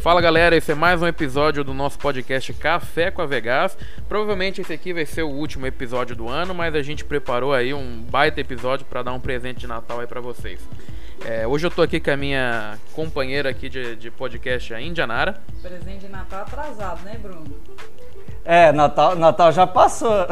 [0.00, 3.76] Fala galera, esse é mais um episódio do nosso podcast Café com a Vegas.
[4.08, 7.74] Provavelmente esse aqui vai ser o último episódio do ano, mas a gente preparou aí
[7.74, 10.60] um baita episódio para dar um presente de Natal aí para vocês.
[11.24, 15.36] É, hoje eu tô aqui com a minha companheira aqui de, de podcast, a Indianara.
[15.60, 17.44] Presente de Natal atrasado, né, Bruno?
[18.44, 20.12] É, Natal, Natal já passou.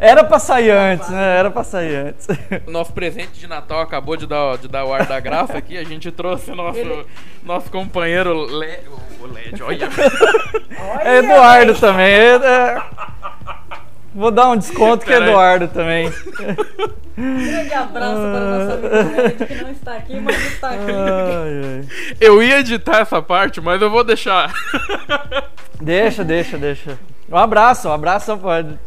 [0.00, 1.38] É, Era pra sair antes, né?
[1.38, 2.26] Era pra sair antes.
[2.66, 5.78] O nosso presente de Natal acabou de dar, de dar o ar da graça aqui.
[5.78, 7.06] A gente trouxe o nosso, Ele-
[7.42, 8.78] nosso companheiro Le...
[9.20, 9.88] o Led, olha.
[10.78, 12.06] Olha, É Eduardo também.
[12.06, 12.82] é- é-
[14.14, 15.30] Vou dar um desconto que é Pera aí.
[15.30, 16.12] Eduardo também.
[17.16, 20.90] Um grande abraço para o nosso amigo Ed, que não está aqui, mas está aqui.
[20.90, 21.84] Ai, ai.
[22.20, 24.52] Eu ia editar essa parte, mas eu vou deixar.
[25.80, 26.98] Deixa, deixa, deixa.
[27.30, 28.38] Um abraço, um abraço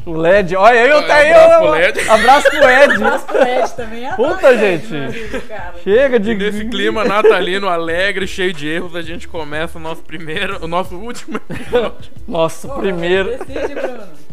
[0.04, 0.56] pro LED.
[0.56, 1.34] Olha, eu Um tá aí.
[1.34, 2.10] abraço eu- pro LED.
[2.10, 2.94] Abraço pro Ed.
[2.96, 4.10] Abraço pro Ed também.
[4.16, 5.18] Puta, Abraço, Ed, gente.
[5.18, 5.42] amigo.
[5.84, 6.36] Chega de.
[6.36, 10.96] Nesse clima natalino, alegre, cheio de erros, a gente começa o nosso primeiro, o nosso
[10.96, 12.12] último episódio.
[12.28, 13.32] Nossa, Pô, primeiro.
[13.38, 14.25] Decide, Bruno.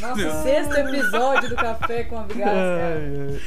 [0.00, 2.96] Nosso sexto episódio do Café com a Vigas, cara.
[2.96, 3.40] Ai,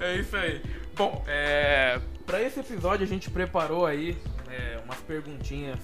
[0.00, 0.08] ai.
[0.08, 0.60] É isso aí.
[0.94, 4.16] Bom, é, para esse episódio a gente preparou aí
[4.50, 5.78] é, umas perguntinhas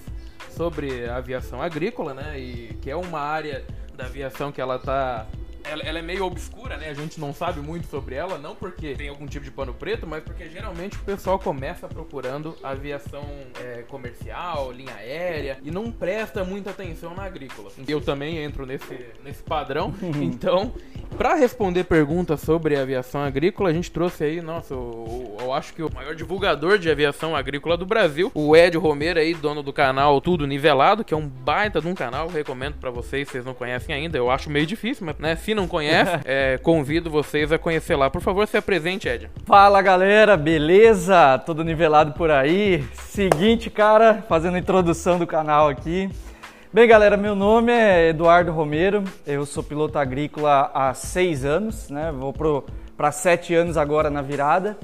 [0.49, 2.39] sobre a aviação agrícola, né?
[2.39, 3.63] E que é uma área
[3.95, 5.27] da aviação que ela tá.
[5.63, 6.89] Ela, ela é meio obscura, né?
[6.89, 10.05] A gente não sabe muito sobre ela, não porque tem algum tipo de pano preto,
[10.05, 13.23] mas porque geralmente o pessoal começa procurando aviação
[13.61, 17.69] é, comercial, linha aérea, e não presta muita atenção na agrícola.
[17.87, 19.93] Eu também entro nesse, nesse padrão.
[20.21, 20.73] então,
[21.17, 25.83] para responder perguntas sobre aviação agrícola, a gente trouxe aí, nossa, o- eu acho que
[25.83, 30.19] o maior divulgador de aviação agrícola do Brasil, o Ed Romero aí, dono do canal
[30.21, 33.53] Tudo Nivelado, que é um baita de um canal, recomendo para vocês, se vocês não
[33.53, 37.57] conhecem ainda, eu acho meio difícil, mas né, se não conhece, é, convido vocês a
[37.57, 38.09] conhecer lá.
[38.09, 39.29] Por favor, se apresente, Ed.
[39.45, 41.37] Fala galera, beleza?
[41.45, 42.83] Tudo nivelado por aí?
[42.93, 46.09] Seguinte, cara, fazendo a introdução do canal aqui.
[46.73, 52.11] Bem, galera, meu nome é Eduardo Romero, eu sou piloto agrícola há seis anos, né?
[52.11, 52.33] Vou
[52.97, 54.75] para sete anos agora na virada.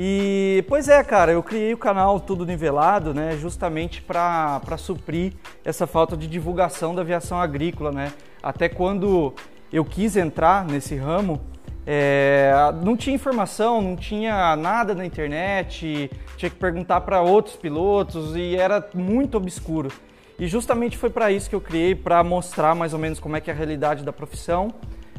[0.00, 3.36] E, pois é, cara, eu criei o canal Tudo Nivelado, né?
[3.36, 5.32] Justamente para suprir
[5.64, 8.12] essa falta de divulgação da aviação agrícola, né?
[8.40, 9.34] Até quando
[9.72, 11.40] eu quis entrar nesse ramo,
[11.86, 12.52] é,
[12.84, 18.56] não tinha informação, não tinha nada na internet, tinha que perguntar para outros pilotos e
[18.56, 19.90] era muito obscuro.
[20.38, 23.40] E justamente foi para isso que eu criei, para mostrar mais ou menos como é
[23.40, 24.68] que é a realidade da profissão,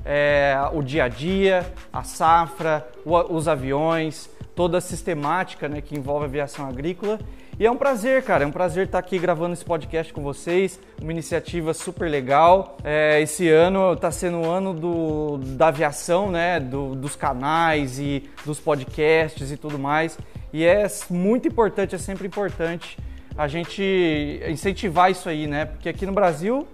[0.05, 5.95] é, o dia a dia, a safra, o- os aviões, toda a sistemática né, que
[5.97, 7.17] envolve a aviação agrícola.
[7.57, 10.77] E é um prazer, cara, é um prazer estar aqui gravando esse podcast com vocês,
[11.01, 12.75] uma iniciativa super legal.
[12.83, 18.29] É, esse ano está sendo o ano do, da aviação, né, do- dos canais e
[18.45, 20.17] dos podcasts e tudo mais.
[20.51, 22.97] E é muito importante, é sempre importante
[23.37, 25.63] a gente incentivar isso aí, né?
[25.67, 26.67] Porque aqui no Brasil,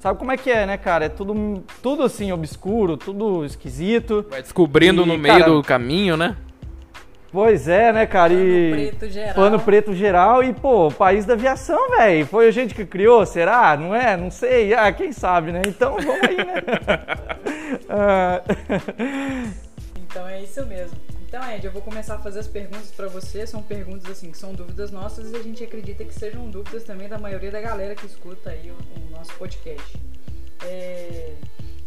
[0.00, 1.04] sabe como é que é, né, cara?
[1.04, 4.26] É tudo, tudo assim obscuro, tudo esquisito.
[4.28, 6.36] Vai descobrindo E, no meio cara, do caminho, né?
[7.30, 8.32] Pois é, né, cara?
[8.32, 9.34] E Pano preto geral.
[9.34, 12.26] Pano preto geral e, pô, país da aviação, velho.
[12.26, 13.76] Foi a gente que criou, será?
[13.76, 14.16] Não é?
[14.16, 14.72] Não sei.
[14.74, 15.60] Ah, quem sabe, né?
[15.66, 16.54] Então, vamos aí, né?
[17.90, 18.42] Ah,
[20.10, 20.96] Então é isso mesmo.
[21.26, 23.46] Então, Ed, eu vou começar a fazer as perguntas pra você.
[23.46, 27.06] São perguntas assim que são dúvidas nossas e a gente acredita que sejam dúvidas também
[27.08, 29.98] da maioria da galera que escuta aí o, o nosso podcast.
[30.64, 31.32] É,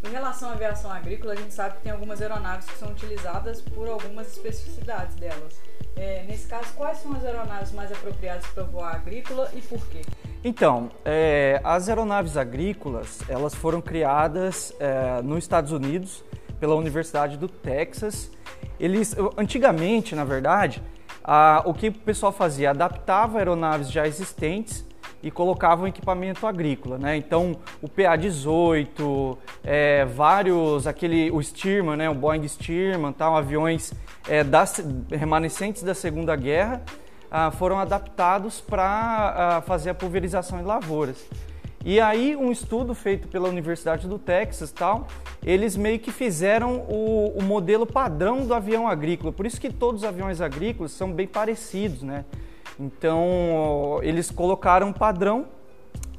[0.04, 3.62] Em relação à aviação agrícola, a gente sabe que tem algumas aeronaves que são utilizadas
[3.62, 5.62] por algumas especificidades delas.
[5.96, 10.02] É, nesse caso, quais são as aeronaves mais apropriadas para voar agrícola e por quê?
[10.44, 16.24] Então, é, as aeronaves agrícolas, elas foram criadas é, nos Estados Unidos
[16.60, 18.32] pela Universidade do Texas.
[18.80, 20.82] Eles, antigamente, na verdade,
[21.24, 22.72] a- o que o pessoal fazia?
[22.72, 24.84] Adaptava aeronaves já existentes
[25.22, 27.16] e colocava um equipamento agrícola, né?
[27.18, 32.10] Então, o PA-18, é, vários, aquele, o Stearman, né?
[32.10, 33.94] O Boeing Stearman, tal, aviões
[34.28, 36.82] é, das, remanescentes da Segunda Guerra,
[37.30, 41.26] ah, foram adaptados para fazer a pulverização em lavouras.
[41.84, 45.08] E aí um estudo feito pela Universidade do Texas tal,
[45.44, 49.32] eles meio que fizeram o, o modelo padrão do avião agrícola.
[49.32, 52.26] Por isso que todos os aviões agrícolas são bem parecidos, né?
[52.82, 55.46] Então eles colocaram um padrão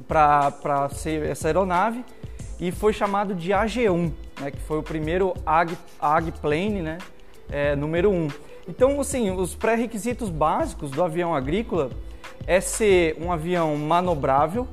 [0.07, 2.05] para ser essa aeronave
[2.57, 6.97] e foi chamado de AG1, né, que foi o primeiro AG, AG-plane, né,
[7.49, 8.29] é, número 1.
[8.69, 11.89] Então, assim, os pré-requisitos básicos do avião agrícola
[12.47, 14.65] é ser um avião manobrável,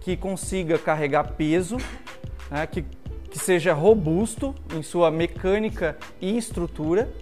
[0.00, 1.76] que consiga carregar peso,
[2.50, 2.82] né, que,
[3.30, 7.12] que seja robusto em sua mecânica e estrutura,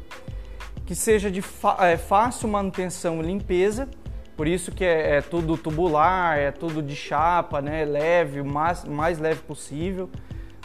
[0.89, 1.45] que seja de
[1.81, 3.87] é, fácil manutenção e limpeza,
[4.35, 7.85] Por isso que é, é tudo tubular, é tudo de chapa, né?
[7.85, 10.09] Leve, o mais, mais leve possível.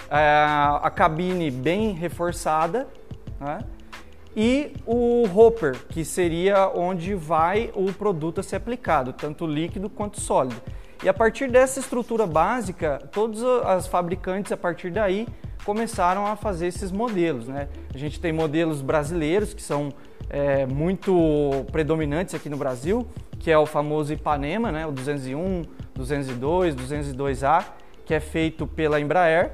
[0.10, 0.46] É,
[0.82, 2.88] a cabine bem reforçada,
[3.38, 3.60] né?
[4.34, 10.22] e o hopper, que seria onde vai o produto a ser aplicado, tanto líquido quanto
[10.22, 10.62] sólido.
[11.04, 15.28] E a partir dessa estrutura básica, todas as fabricantes a partir daí
[15.66, 17.46] começaram a fazer esses modelos.
[17.46, 17.68] Né?
[17.94, 19.90] A gente tem modelos brasileiros que são
[20.30, 23.06] é, muito predominantes aqui no Brasil,
[23.38, 24.88] que é o famoso Ipanema, né?
[24.88, 25.64] o 201,
[25.94, 27.66] 202, 202A,
[28.06, 29.52] que é feito pela Embraer,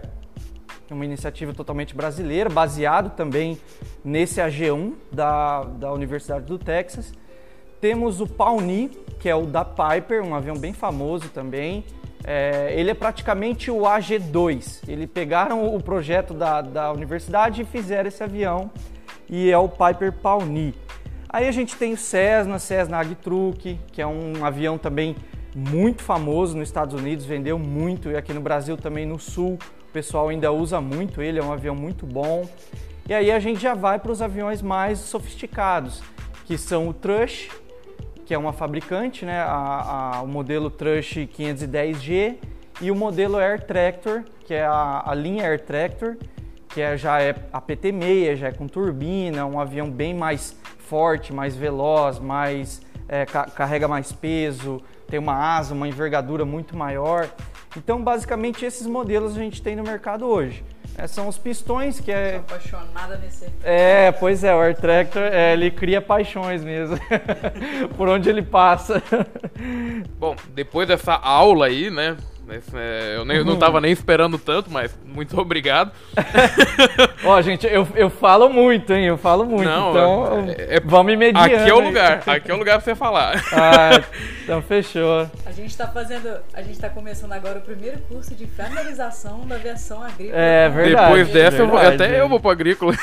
[0.92, 3.60] uma iniciativa totalmente brasileira, baseado também
[4.04, 7.12] nesse AG1 da, da Universidade do Texas.
[7.82, 11.84] Temos o Pawnee, que é o da Piper, um avião bem famoso também,
[12.24, 14.82] é, ele é praticamente o AG2.
[14.88, 18.72] Eles pegaram o projeto da, da universidade e fizeram esse avião
[19.30, 20.74] e é o Piper Pawnee.
[21.30, 25.16] Aí a gente tem o Cessna, Cessna Agtruck, que é um avião também
[25.56, 29.92] muito famoso nos Estados Unidos, vendeu muito e aqui no Brasil também no Sul o
[29.92, 32.48] pessoal ainda usa muito ele, é um avião muito bom.
[33.08, 36.04] E aí a gente já vai para os aviões mais sofisticados,
[36.46, 37.50] que são o Trush,
[38.30, 39.42] que é uma fabricante, né?
[39.42, 42.36] A, a, o modelo Trush 510G
[42.80, 46.16] e o modelo Air Tractor, que é a, a linha Air Tractor,
[46.68, 51.34] que é, já é a PT-6, já é com turbina, um avião bem mais forte,
[51.34, 57.28] mais veloz, mais é, ca carrega mais peso, tem uma asa, uma envergadura muito maior.
[57.76, 60.64] Então, basicamente, esses modelos a gente tem no mercado hoje.
[61.00, 62.34] É, são os pistões que é.
[62.34, 63.46] Tô apaixonada nesse.
[63.64, 67.00] É, pois é, o Air Tractor é, ele cria paixões mesmo.
[67.96, 69.02] Por onde ele passa.
[70.18, 72.18] Bom, depois dessa aula aí, né?
[72.52, 75.92] É, eu, nem, eu não estava nem esperando tanto, mas muito obrigado.
[77.24, 79.06] Ó, gente, eu, eu falo muito, hein?
[79.06, 79.70] Eu falo muito.
[79.70, 81.46] Não, então, é, é, vamos mediando.
[81.46, 82.24] Aqui é o lugar.
[82.26, 83.40] Aqui é o lugar pra você falar.
[83.60, 84.02] Ah,
[84.44, 85.30] então fechou.
[85.46, 86.40] A gente tá fazendo.
[86.54, 90.40] A gente tá começando agora o primeiro curso de finalização da versão agrícola.
[90.40, 91.06] É verdade.
[91.06, 92.94] Depois dessa, verdade, eu vou, até eu vou pro agrícola.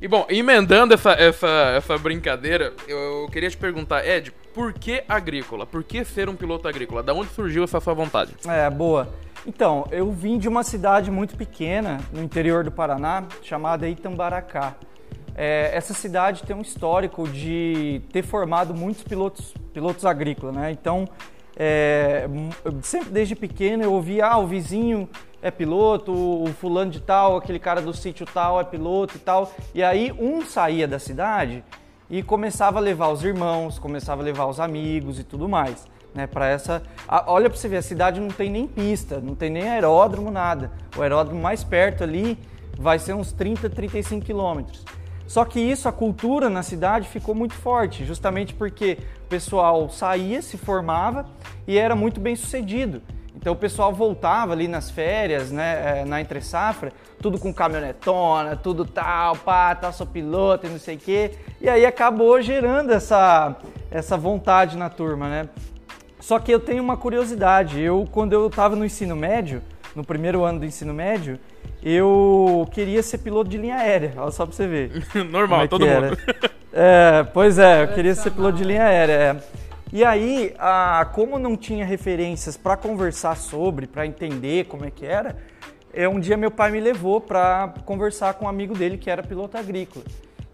[0.00, 5.66] E bom, emendando essa, essa, essa brincadeira, eu queria te perguntar, Ed, por que agrícola?
[5.66, 7.02] Por que ser um piloto agrícola?
[7.02, 8.34] Da onde surgiu essa sua vontade?
[8.48, 9.12] É, boa.
[9.46, 14.74] Então, eu vim de uma cidade muito pequena, no interior do Paraná, chamada Itambaracá.
[15.34, 20.70] É, essa cidade tem um histórico de ter formado muitos pilotos, pilotos agrícolas, né?
[20.70, 21.06] Então,
[21.56, 22.26] é,
[22.80, 25.06] sempre desde pequeno eu ouvia, ah, o vizinho
[25.42, 29.52] é piloto, o fulano de tal, aquele cara do sítio tal é piloto e tal.
[29.74, 31.64] E aí um saía da cidade
[32.08, 35.86] e começava a levar os irmãos, começava a levar os amigos e tudo mais.
[36.12, 36.82] Né, para essa,
[37.28, 40.72] olha para você ver, a cidade não tem nem pista, não tem nem aeródromo, nada.
[40.96, 42.36] O aeródromo mais perto ali
[42.76, 44.84] vai ser uns 30, 35 quilômetros.
[45.30, 50.42] Só que isso, a cultura na cidade ficou muito forte, justamente porque o pessoal saía,
[50.42, 51.26] se formava
[51.68, 53.00] e era muito bem sucedido.
[53.34, 58.56] Então o pessoal voltava ali nas férias, né, é, na entre safra, tudo com caminhonetona,
[58.56, 61.32] tudo tal, pá, tá, sou piloto e não sei o quê.
[61.60, 63.56] E aí acabou gerando essa,
[63.90, 65.48] essa vontade na turma, né?
[66.18, 67.80] Só que eu tenho uma curiosidade.
[67.80, 69.62] Eu, quando eu estava no ensino médio,
[69.96, 71.38] no primeiro ano do ensino médio,
[71.82, 74.12] eu queria ser piloto de linha aérea.
[74.16, 75.06] Olha só pra você ver.
[75.30, 76.16] Normal, é todo mundo.
[76.72, 79.12] É, pois é, eu queria ser piloto de linha aérea.
[79.12, 79.36] É.
[79.92, 85.04] E aí, a, como não tinha referências para conversar sobre, para entender como é que
[85.04, 85.36] era,
[85.92, 89.20] é, um dia meu pai me levou para conversar com um amigo dele que era
[89.20, 90.04] piloto agrícola.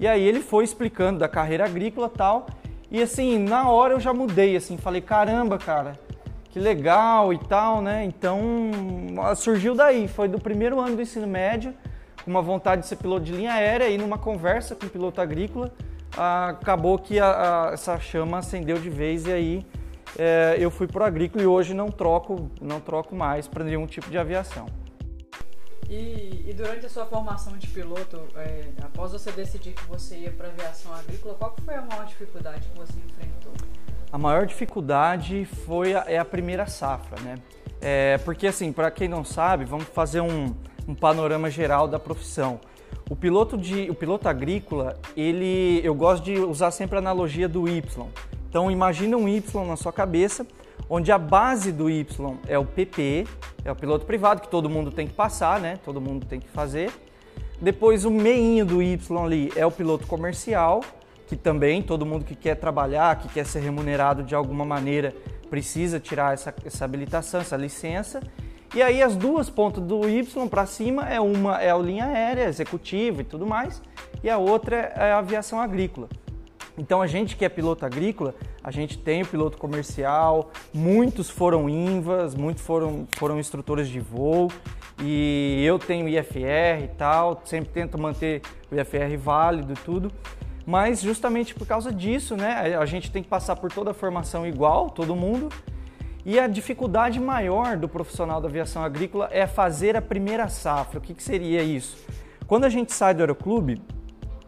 [0.00, 2.47] E aí ele foi explicando da carreira agrícola tal.
[2.90, 5.99] E assim, na hora eu já mudei, assim, falei, caramba, cara,
[6.50, 8.05] que legal e tal, né?
[8.05, 8.71] Então
[9.37, 11.75] surgiu daí, foi do primeiro ano do ensino médio,
[12.25, 15.21] com uma vontade de ser piloto de linha aérea e numa conversa com o piloto
[15.21, 15.71] agrícola
[16.16, 19.66] acabou que a, a, essa chama acendeu de vez e aí
[20.18, 23.87] é, eu fui para o agrícola e hoje não troco, não troco mais para nenhum
[23.87, 24.66] tipo de aviação.
[25.88, 30.32] E, e, durante a sua formação de piloto, é, após você decidir que você ia
[30.32, 33.52] para aviação agrícola, qual foi a maior dificuldade que você enfrentou?
[34.11, 37.37] A maior dificuldade foi a, é a primeira safra, né?
[37.80, 40.54] É, porque assim, para quem não sabe, vamos fazer um,
[40.88, 42.61] um panorama geral da profissão.
[43.09, 47.69] O piloto, de, o piloto agrícola, ele, eu gosto de usar sempre a analogia do
[47.69, 48.07] Y.
[48.49, 50.47] Então imagina um Y na sua cabeça,
[50.90, 52.05] onde a base do Y
[52.49, 53.26] é o PP,
[53.64, 55.78] é o piloto privado que todo mundo tem que passar, né?
[55.85, 56.93] Todo mundo tem que fazer.
[57.61, 60.83] Depois o meinho do Y ali é o piloto comercial,
[61.26, 65.14] que também todo mundo que quer trabalhar, que quer ser remunerado de alguma maneira,
[65.49, 68.21] precisa tirar essa, essa habilitação, essa licença.
[68.75, 72.44] E aí as duas pontas do Y para cima é uma é a linha aérea,
[72.44, 73.82] executiva e tudo mais,
[74.23, 76.08] e a outra é a aviação agrícola.
[76.78, 81.68] Então a gente que é piloto agrícola, a gente tem o piloto comercial, muitos foram
[81.70, 84.50] INVAs, muitos foram, foram instrutores de voo
[85.00, 90.12] e eu tenho IFR e tal, sempre tento manter o IFR válido e tudo.
[90.66, 94.46] Mas justamente por causa disso, né, a gente tem que passar por toda a formação
[94.46, 95.49] igual, todo mundo.
[96.28, 100.99] E a dificuldade maior do profissional da aviação agrícola é fazer a primeira safra.
[100.99, 101.97] O que, que seria isso?
[102.49, 103.80] Quando a gente sai do aeroclube,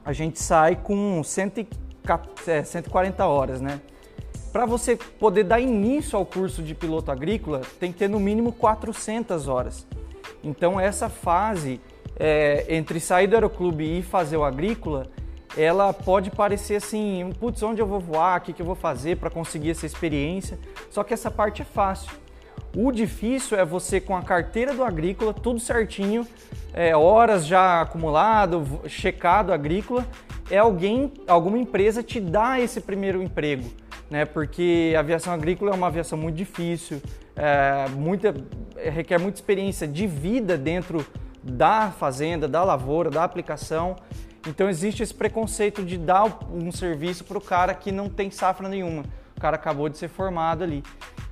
[0.05, 3.81] a gente sai com 140 é, horas, né?
[4.53, 8.51] Para você poder dar início ao curso de piloto agrícola, tem que ter no mínimo
[8.51, 9.87] 400 horas.
[10.43, 11.81] Então essa fase
[12.19, 15.07] é, entre sair do aeroclube e fazer o agrícola,
[15.59, 19.17] ela pode parecer assim, putz, onde eu vou voar, o que, que eu vou fazer
[19.17, 20.57] para conseguir essa experiência.
[20.89, 22.13] Só que essa parte é fácil.
[22.77, 26.25] O difícil é você com a carteira do agrícola, tudo certinho,
[26.73, 30.07] é, horas já acumulado, checado agrícola,
[30.49, 33.69] é alguém, alguma empresa te dá esse primeiro emprego,
[34.09, 34.25] né?
[34.25, 37.03] Porque a aviação agrícola é uma aviação muito difícil,
[37.35, 38.35] é, muita,
[38.77, 41.05] requer muita experiência de vida dentro
[41.43, 43.97] da fazenda, da lavoura, da aplicação.
[44.49, 48.69] Então existe esse preconceito de dar um serviço para o cara que não tem safra
[48.69, 49.05] nenhuma.
[49.37, 50.83] O cara acabou de ser formado ali.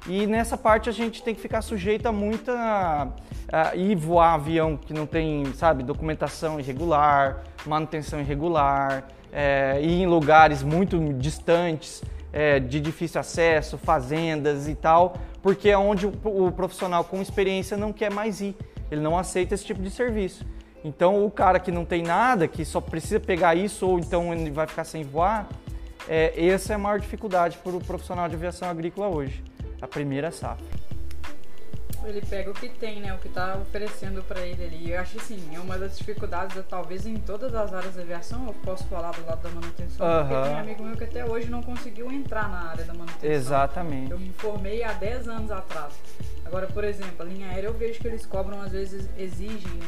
[0.07, 3.09] E nessa parte a gente tem que ficar sujeito a muita.
[3.75, 10.63] Ir voar avião que não tem, sabe, documentação irregular, manutenção irregular, é, ir em lugares
[10.63, 17.05] muito distantes, é, de difícil acesso, fazendas e tal, porque é onde o, o profissional
[17.05, 18.57] com experiência não quer mais ir,
[18.91, 20.45] ele não aceita esse tipo de serviço.
[20.87, 24.51] Então o cara que não tem nada, que só precisa pegar isso ou então ele
[24.51, 25.49] vai ficar sem voar,
[26.09, 29.43] é, essa é a maior dificuldade para o profissional de aviação agrícola hoje,
[29.83, 30.65] a primeira safra
[32.09, 33.13] ele pega o que tem, né?
[33.13, 34.93] O que tá oferecendo para ele ali.
[34.93, 38.55] Eu acho assim, é uma das dificuldades, talvez em todas as áreas da aviação, eu
[38.55, 40.29] posso falar do lado da manutenção, uhum.
[40.29, 43.29] porque tem um amigo meu que até hoje não conseguiu entrar na área da manutenção.
[43.29, 44.13] Exatamente.
[44.13, 45.95] Eu me formei há 10 anos atrás.
[46.45, 49.87] Agora, por exemplo, a linha aérea eu vejo que eles cobram, às vezes exigem, né?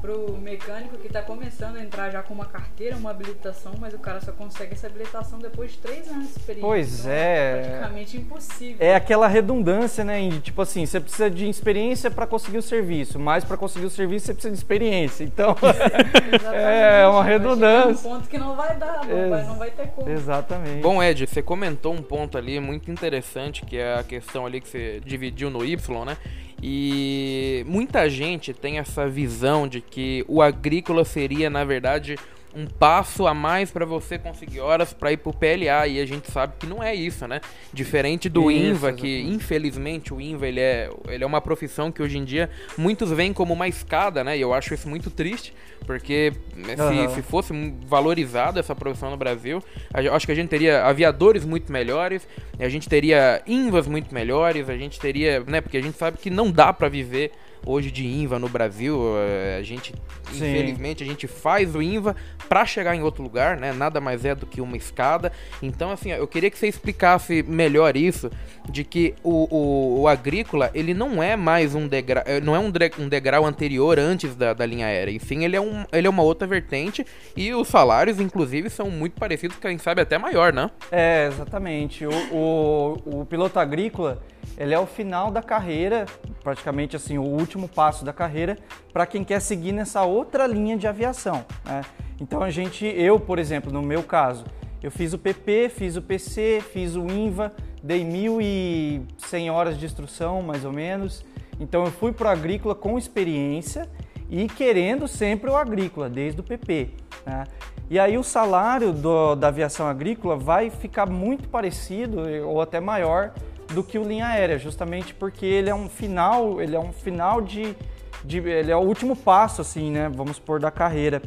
[0.00, 3.98] Pro mecânico que está começando a entrar já com uma carteira, uma habilitação, mas o
[3.98, 6.68] cara só consegue essa habilitação depois de três anos de experiência.
[6.68, 7.60] Pois então, é.
[7.60, 8.76] É praticamente impossível.
[8.80, 10.40] É aquela redundância, né, Indy?
[10.40, 14.26] Tipo assim, você precisa de experiência para conseguir o serviço, mas para conseguir o serviço
[14.26, 15.24] você precisa de experiência.
[15.24, 15.54] Então,
[16.52, 18.08] é uma redundância.
[18.08, 20.08] um ponto que não vai dar, não, Ex vai, não vai ter como.
[20.08, 20.80] Exatamente.
[20.80, 24.68] Bom, Ed, você comentou um ponto ali muito interessante, que é a questão ali que
[24.68, 26.16] você dividiu no Y, né?
[26.62, 32.18] E muita gente tem essa visão de que o agrícola seria, na verdade,
[32.54, 36.30] um passo a mais para você conseguir horas para ir pro PLA e a gente
[36.30, 37.40] sabe que não é isso, né?
[37.72, 39.02] Diferente do isso, INVA, exatamente.
[39.02, 43.10] que infelizmente o INVA ele é, ele é uma profissão que hoje em dia muitos
[43.10, 44.36] veem como uma escada, né?
[44.36, 45.54] E eu acho isso muito triste,
[45.86, 47.08] porque uhum.
[47.08, 47.52] se, se fosse
[47.86, 49.62] valorizada essa profissão no Brasil,
[49.94, 52.26] eu acho que a gente teria aviadores muito melhores,
[52.58, 55.60] a gente teria INVAs muito melhores, a gente teria, né?
[55.60, 57.32] Porque a gente sabe que não dá para viver
[57.64, 59.00] hoje de INVA no Brasil.
[59.16, 59.94] Eh, a gente,
[60.32, 60.36] Sim.
[60.36, 62.16] infelizmente, a gente faz o INVA
[62.48, 63.72] para chegar em outro lugar, né?
[63.72, 65.32] Nada mais é do que uma escada.
[65.62, 68.30] Então, assim, eu queria que você explicasse melhor isso,
[68.68, 72.58] de que o, o, o agrícola, ele não é mais um degrau, eh, não é
[72.58, 75.12] um, um degrau anterior antes da, da linha aérea.
[75.12, 79.18] Enfim, ele é, um, ele é uma outra vertente e os salários, inclusive, são muito
[79.18, 80.70] parecidos, quem sabe até maior, né?
[80.90, 82.06] É, exatamente.
[82.06, 84.22] O, o, o piloto agrícola
[84.56, 86.06] ele é o final da carreira,
[86.42, 88.58] praticamente assim, o último passo da carreira
[88.92, 91.44] para quem quer seguir nessa outra linha de aviação.
[91.64, 91.82] Né?
[92.20, 94.44] Então a gente, eu, por exemplo, no meu caso,
[94.82, 100.42] eu fiz o PP, fiz o PC, fiz o INVA, dei 1.100 horas de instrução,
[100.42, 101.24] mais ou menos.
[101.58, 103.88] Então eu fui para o agrícola com experiência
[104.28, 106.90] e querendo sempre o agrícola, desde o PP.
[107.26, 107.44] Né?
[107.90, 113.32] E aí o salário do, da aviação agrícola vai ficar muito parecido ou até maior
[113.72, 117.40] do que o linha aérea, justamente porque ele é um final, ele é um final
[117.40, 117.76] de,
[118.24, 121.22] de ele é o último passo assim, né, vamos supor da carreira.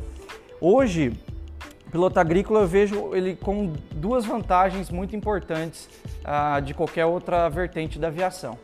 [0.59, 1.13] Hoje,
[1.91, 5.89] piloto agrícola eu vejo ele com duas vantagens muito importantes
[6.23, 8.57] ah, de qualquer outra vertente da aviação.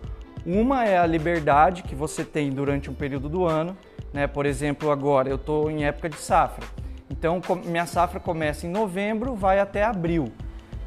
[0.46, 3.78] Uma é a liberdade que você tem durante um período do ano,
[4.14, 4.26] né?
[4.26, 6.66] Por exemplo, agora eu estou em época de safra.
[7.10, 10.32] Então, minha safra começa em novembro, vai até abril.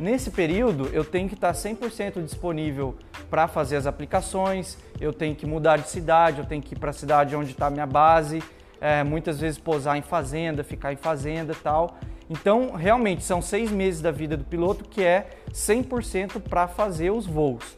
[0.00, 2.96] Nesse período, eu tenho que estar 100% disponível
[3.30, 6.90] para fazer as aplicações, eu tenho que mudar de cidade, eu tenho que ir para
[6.90, 8.42] a cidade onde está a minha base,
[8.80, 11.98] é, muitas vezes posar em fazenda, ficar em fazenda tal.
[12.28, 17.26] Então, realmente, são seis meses da vida do piloto que é 100% para fazer os
[17.26, 17.76] voos.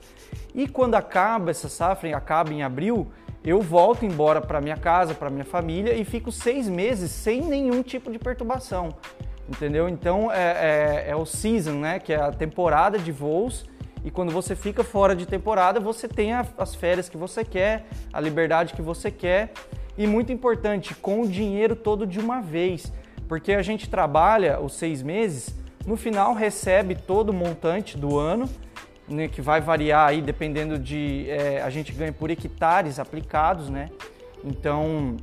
[0.54, 3.08] E quando acaba essa safra, acaba em abril,
[3.44, 7.82] eu volto embora para minha casa, para minha família e fico seis meses sem nenhum
[7.82, 8.94] tipo de perturbação.
[9.48, 9.88] Entendeu?
[9.88, 11.98] Então é, é, é o season, né?
[11.98, 13.64] Que é a temporada de voos.
[14.04, 17.86] E quando você fica fora de temporada, você tem a, as férias que você quer,
[18.12, 19.52] a liberdade que você quer.
[19.96, 22.92] E muito importante, com o dinheiro todo de uma vez.
[23.28, 25.54] Porque a gente trabalha os seis meses,
[25.86, 28.48] no final recebe todo o montante do ano,
[29.08, 31.26] né, que vai variar aí dependendo de.
[31.28, 33.90] É, a gente ganha por hectares aplicados, né?
[34.44, 35.16] Então.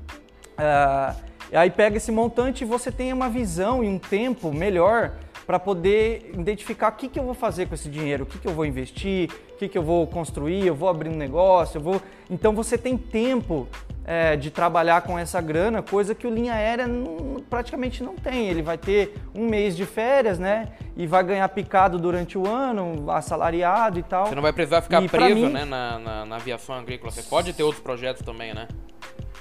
[0.53, 5.13] Uh, aí pega esse montante e você tem uma visão e um tempo melhor
[5.45, 8.47] para poder identificar o que, que eu vou fazer com esse dinheiro, o que, que
[8.47, 11.81] eu vou investir, o que, que eu vou construir, eu vou abrir um negócio, eu
[11.81, 12.01] vou.
[12.29, 13.67] Então você tem tempo
[14.05, 18.47] é, de trabalhar com essa grana, coisa que o linha aérea não, praticamente não tem.
[18.47, 20.69] Ele vai ter um mês de férias, né?
[20.95, 24.27] E vai ganhar picado durante o ano, assalariado e tal.
[24.27, 27.11] Você não vai precisar ficar e preso, mim, né, na, na, na aviação agrícola.
[27.11, 28.67] Você pode ter outros projetos também, né?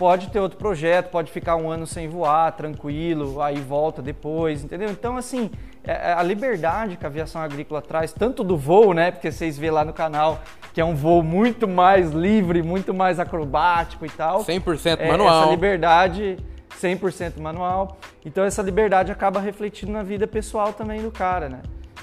[0.01, 4.89] Pode ter outro projeto, pode ficar um ano sem voar, tranquilo, aí volta depois, entendeu?
[4.89, 5.51] Então, assim,
[5.85, 9.11] é, é, a liberdade que a aviação agrícola traz, tanto do voo, né?
[9.11, 10.41] Porque vocês vê lá no canal
[10.73, 14.43] que é um voo muito mais livre, muito mais acrobático e tal.
[14.43, 15.43] 100% é, manual.
[15.43, 16.39] Essa liberdade
[16.81, 17.99] 100% manual.
[18.25, 21.61] Então essa liberdade acaba refletindo na vida pessoal também do cara, né?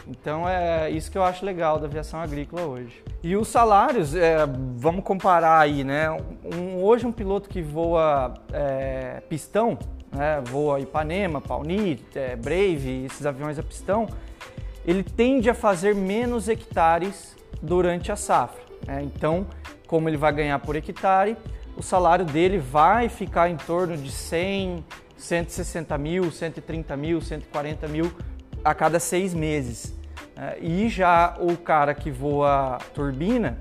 [0.09, 3.03] Então é isso que eu acho legal da aviação agrícola hoje.
[3.21, 4.37] E os salários, é,
[4.75, 6.09] vamos comparar aí, né?
[6.11, 9.77] Um, hoje um piloto que voa é, pistão,
[10.11, 10.41] né?
[10.45, 14.07] voa Ipanema, Pauni, é, Brave, esses aviões a pistão,
[14.85, 18.61] ele tende a fazer menos hectares durante a safra.
[18.85, 19.01] Né?
[19.03, 19.45] Então,
[19.87, 21.35] como ele vai ganhar por hectare,
[21.75, 24.83] o salário dele vai ficar em torno de 100,
[25.17, 28.11] 160 mil, 130 mil, 140 mil
[28.63, 29.96] a cada seis meses.
[30.61, 33.57] E já o cara que voa turbina,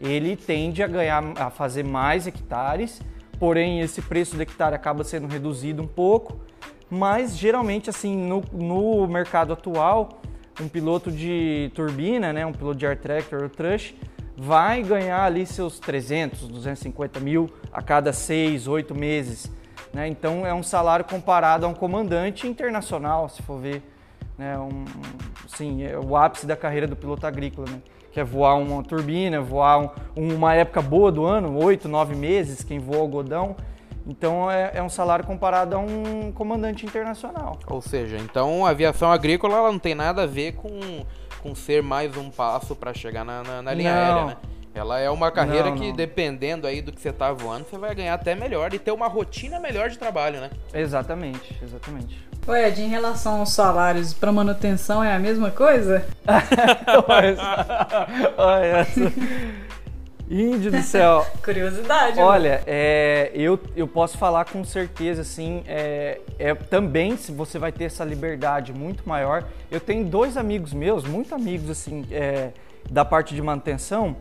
[0.00, 3.02] ele tende a ganhar, a fazer mais hectares,
[3.38, 6.40] porém esse preço do hectare acaba sendo reduzido um pouco,
[6.88, 10.20] mas geralmente assim no, no mercado atual,
[10.60, 13.94] um piloto de turbina, né, um piloto de air tractor ou trush,
[14.36, 19.50] vai ganhar ali seus 300, 250 mil a cada seis, oito meses.
[19.92, 20.06] Né?
[20.08, 23.82] Então é um salário comparado a um comandante internacional, se for ver
[24.40, 24.58] né?
[24.58, 24.84] Um,
[25.60, 27.82] sim, é o ápice da carreira do piloto agrícola, né?
[28.10, 29.78] Que é voar uma turbina, voar
[30.16, 33.54] um, uma época boa do ano, oito, nove meses, quem voa algodão.
[34.06, 37.58] Então é, é, um salário comparado a um comandante internacional.
[37.66, 41.04] Ou seja, então a aviação agrícola ela não tem nada a ver com,
[41.42, 44.00] com ser mais um passo para chegar na, na, na linha não.
[44.00, 44.36] aérea, né?
[44.74, 45.96] Ela é uma carreira não, que, não.
[45.96, 49.08] dependendo aí do que você tá voando, você vai ganhar até melhor e ter uma
[49.08, 50.50] rotina melhor de trabalho, né?
[50.72, 52.30] Exatamente, exatamente.
[52.46, 56.06] Ué, Ed, em relação aos salários para manutenção é a mesma coisa?
[58.38, 59.12] Olha essa.
[60.30, 61.26] Índio do céu.
[61.42, 62.16] Curiosidade.
[62.16, 62.22] Né?
[62.22, 67.72] Olha, é, eu, eu posso falar com certeza, assim, é, é, também se você vai
[67.72, 69.44] ter essa liberdade muito maior.
[69.70, 72.50] Eu tenho dois amigos meus, muito amigos, assim, é,
[72.88, 74.16] da parte de manutenção,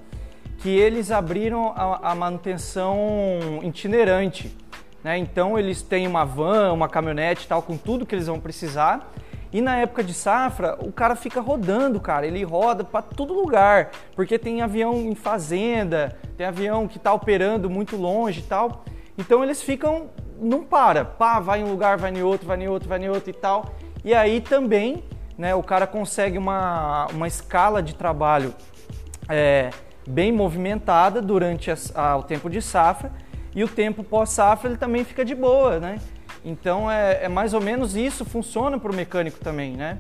[0.60, 4.56] que eles abriram a, a manutenção itinerante.
[5.04, 5.18] Né?
[5.18, 9.12] Então eles têm uma van, uma caminhonete tal, com tudo que eles vão precisar.
[9.52, 12.28] E na época de safra, o cara fica rodando, cara.
[12.28, 17.70] Ele roda para todo lugar, porque tem avião em fazenda, tem avião que está operando
[17.70, 18.84] muito longe e tal.
[19.18, 22.68] Então eles ficam, não para, pá, vai em um lugar, vai em outro, vai em
[22.68, 23.74] outro, vai em outro e tal.
[24.04, 25.04] E aí também,
[25.38, 28.54] né, o cara consegue uma, uma escala de trabalho
[29.28, 29.72] é,
[30.10, 33.12] bem movimentada durante as, a, o tempo de safra
[33.56, 36.00] e o tempo pós-safra ele também fica de boa, né?
[36.44, 40.00] Então é, é mais ou menos isso, funciona para o mecânico também, né?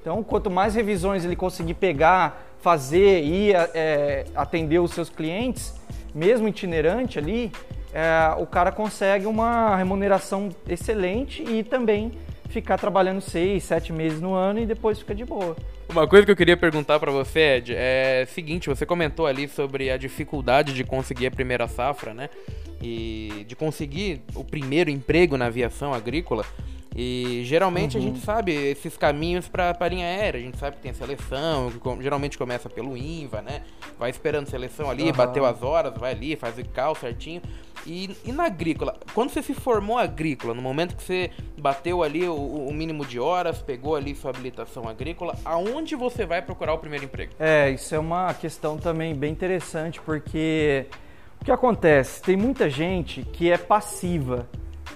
[0.00, 5.74] Então quanto mais revisões ele conseguir pegar, fazer e é, atender os seus clientes,
[6.14, 7.50] mesmo itinerante ali,
[7.92, 12.12] é, o cara consegue uma remuneração excelente e também
[12.50, 15.56] ficar trabalhando seis, sete meses no ano e depois fica de boa.
[15.88, 19.90] Uma coisa que eu queria perguntar para você, Ed, é seguinte, você comentou ali sobre
[19.90, 22.28] a dificuldade de conseguir a primeira safra, né?
[22.80, 26.44] E de conseguir o primeiro emprego na aviação agrícola.
[26.96, 28.02] E geralmente uhum.
[28.02, 30.40] a gente sabe esses caminhos para a linha aérea.
[30.40, 33.62] A gente sabe que tem seleção, que geralmente começa pelo INVA, né?
[33.98, 35.12] Vai esperando seleção ali, uhum.
[35.12, 37.40] bateu as horas, vai ali, faz o cal certinho.
[37.86, 42.28] E, e, na agrícola, quando você se formou agrícola, no momento que você bateu ali
[42.28, 46.78] o, o, mínimo de horas, pegou ali sua habilitação agrícola, aonde você vai procurar o
[46.78, 47.32] primeiro emprego?
[47.38, 50.86] É, isso é uma questão também bem interessante, porque
[51.40, 52.20] o que acontece?
[52.20, 54.46] Tem muita gente que é passiva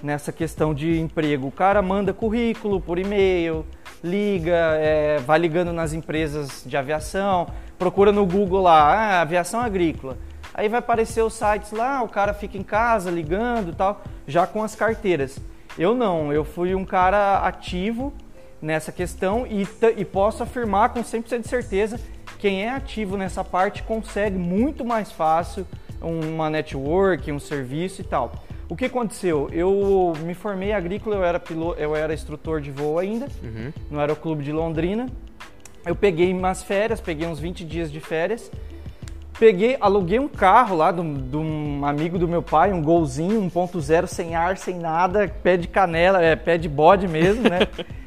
[0.03, 1.47] nessa questão de emprego.
[1.47, 3.65] O cara manda currículo por e-mail,
[4.03, 7.47] liga, é, vai ligando nas empresas de aviação,
[7.79, 10.19] procura no Google lá, ah, aviação agrícola.
[10.53, 14.45] Aí vai aparecer os sites lá, o cara fica em casa ligando e tal, já
[14.45, 15.39] com as carteiras.
[15.77, 18.13] Eu não, eu fui um cara ativo
[18.61, 21.99] nessa questão e, e posso afirmar com 100% de certeza
[22.37, 25.65] quem é ativo nessa parte consegue muito mais fácil
[26.01, 28.33] uma network, um serviço e tal.
[28.67, 29.49] O que aconteceu?
[29.51, 33.71] Eu me formei agrícola, eu era piloto, eu era instrutor de voo ainda, uhum.
[33.91, 35.07] no Aeroclube de Londrina.
[35.85, 38.51] Eu peguei umas férias, peguei uns 20 dias de férias.
[39.37, 44.33] Peguei, aluguei um carro lá de um amigo do meu pai, um golzinho 1.0 sem
[44.33, 47.59] ar, sem nada, pé de canela, é pé de bode mesmo, né?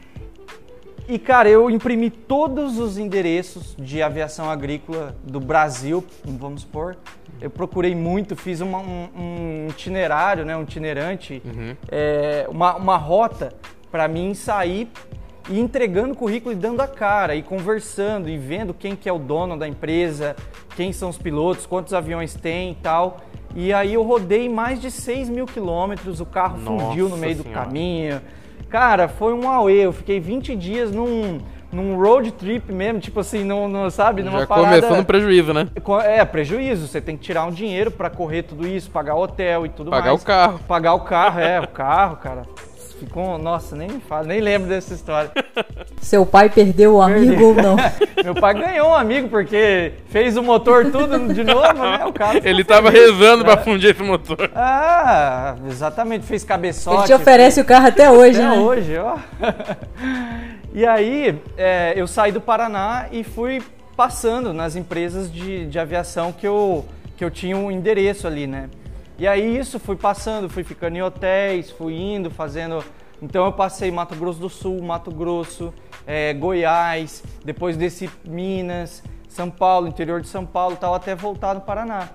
[1.09, 6.99] E, cara, eu imprimi todos os endereços de aviação agrícola do Brasil, vamos supor.
[7.41, 11.75] Eu procurei muito, fiz uma, um, um, itinerário, né, um itinerante, uhum.
[11.91, 13.55] é, uma, uma rota
[13.91, 14.87] para mim sair
[15.49, 19.19] e entregando currículo e dando a cara, e conversando, e vendo quem que é o
[19.19, 20.37] dono da empresa,
[20.77, 23.21] quem são os pilotos, quantos aviões tem e tal.
[23.57, 27.43] E aí eu rodei mais de 6 mil quilômetros, o carro Nossa fundiu no meio
[27.43, 27.61] senhora.
[27.61, 28.21] do caminho
[28.69, 29.87] Cara, foi um auê.
[29.87, 31.41] Eu fiquei 20 dias num,
[31.73, 34.69] num road trip mesmo, tipo assim, não, não sabe, numa Já parada...
[34.69, 35.69] começou no prejuízo, né?
[36.05, 36.87] É, prejuízo.
[36.87, 40.11] Você tem que tirar um dinheiro para correr tudo isso, pagar hotel e tudo pagar
[40.11, 40.25] mais.
[40.25, 40.61] Pagar o carro.
[40.67, 42.43] Pagar o carro, é, o carro, cara.
[42.99, 45.31] Ficou, nossa, nem me fala, nem lembro dessa história.
[46.03, 47.77] Seu pai perdeu o amigo ou não?
[48.25, 52.05] Meu pai ganhou um amigo porque fez o motor tudo de novo, né?
[52.05, 53.51] O cara Ele tava feliz, rezando né?
[53.53, 54.51] pra fundir esse motor.
[54.55, 56.97] Ah, exatamente, fez cabeçote.
[56.97, 57.65] Ele te oferece fez...
[57.65, 58.55] o carro até hoje, até né?
[58.55, 59.17] Até hoje, ó.
[60.75, 63.63] E aí, é, eu saí do Paraná e fui
[63.97, 66.85] passando nas empresas de, de aviação que eu,
[67.17, 68.69] que eu tinha um endereço ali, né?
[69.19, 72.85] E aí isso fui passando, fui ficando em hotéis, fui indo, fazendo.
[73.21, 75.75] Então eu passei Mato Grosso do Sul, Mato Grosso,
[76.07, 81.61] é, Goiás, depois desci Minas, São Paulo, interior de São Paulo, tal, até voltar no
[81.61, 82.11] Paraná.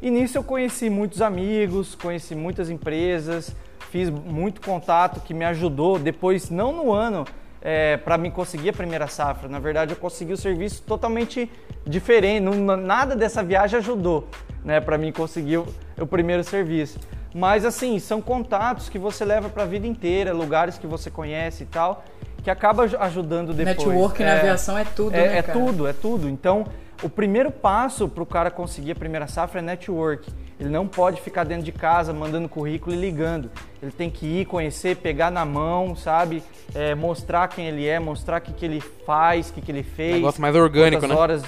[0.00, 3.52] E nisso eu conheci muitos amigos, conheci muitas empresas,
[3.90, 5.98] fiz muito contato que me ajudou.
[5.98, 7.24] Depois, não no ano
[7.60, 11.50] é, para mim conseguir a primeira safra, na verdade eu consegui o serviço totalmente
[11.84, 12.44] diferente.
[12.44, 14.28] Nada dessa viagem ajudou
[14.64, 15.66] né, para mim conseguir o,
[16.00, 16.98] o primeiro serviço.
[17.34, 21.64] Mas assim, são contatos que você leva para a vida inteira, lugares que você conhece
[21.64, 22.04] e tal,
[22.42, 23.76] que acaba ajudando depois.
[23.76, 26.28] Network é, na aviação é tudo, é, né, É tudo, é tudo.
[26.28, 26.64] Então,
[27.02, 30.30] o primeiro passo para o cara conseguir a primeira safra é network.
[30.58, 33.50] Ele não pode ficar dentro de casa mandando currículo e ligando.
[33.82, 36.42] Ele tem que ir conhecer, pegar na mão, sabe?
[36.72, 39.82] É, mostrar quem ele é, mostrar o que, que ele faz, o que, que ele
[39.82, 40.14] fez.
[40.14, 41.14] Negócio mais orgânico, né?
[41.14, 41.42] horas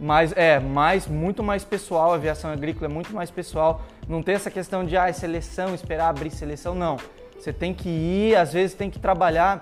[0.00, 3.82] mas é mais muito mais pessoal, a aviação agrícola é muito mais pessoal.
[4.08, 6.96] Não tem essa questão de ah, seleção, esperar abrir seleção, não.
[7.38, 9.60] Você tem que ir, às vezes tem que trabalhar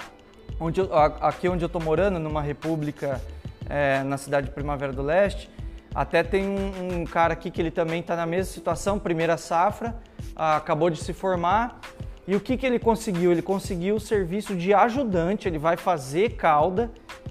[0.61, 3.21] onde eu, aqui onde eu estou morando, numa república
[3.69, 5.51] é, na cidade de Primavera do Leste.
[5.93, 9.97] Até tem um, um cara aqui que ele também está na mesma situação, primeira safra,
[10.37, 11.81] acabou de se formar.
[12.29, 13.33] E o que, que ele conseguiu?
[13.33, 16.91] Ele conseguiu o serviço de ajudante, ele vai fazer cauda,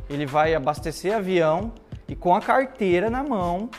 [0.09, 1.71] ele vai abastecer avião,
[2.07, 3.69] e com a carteira na mão.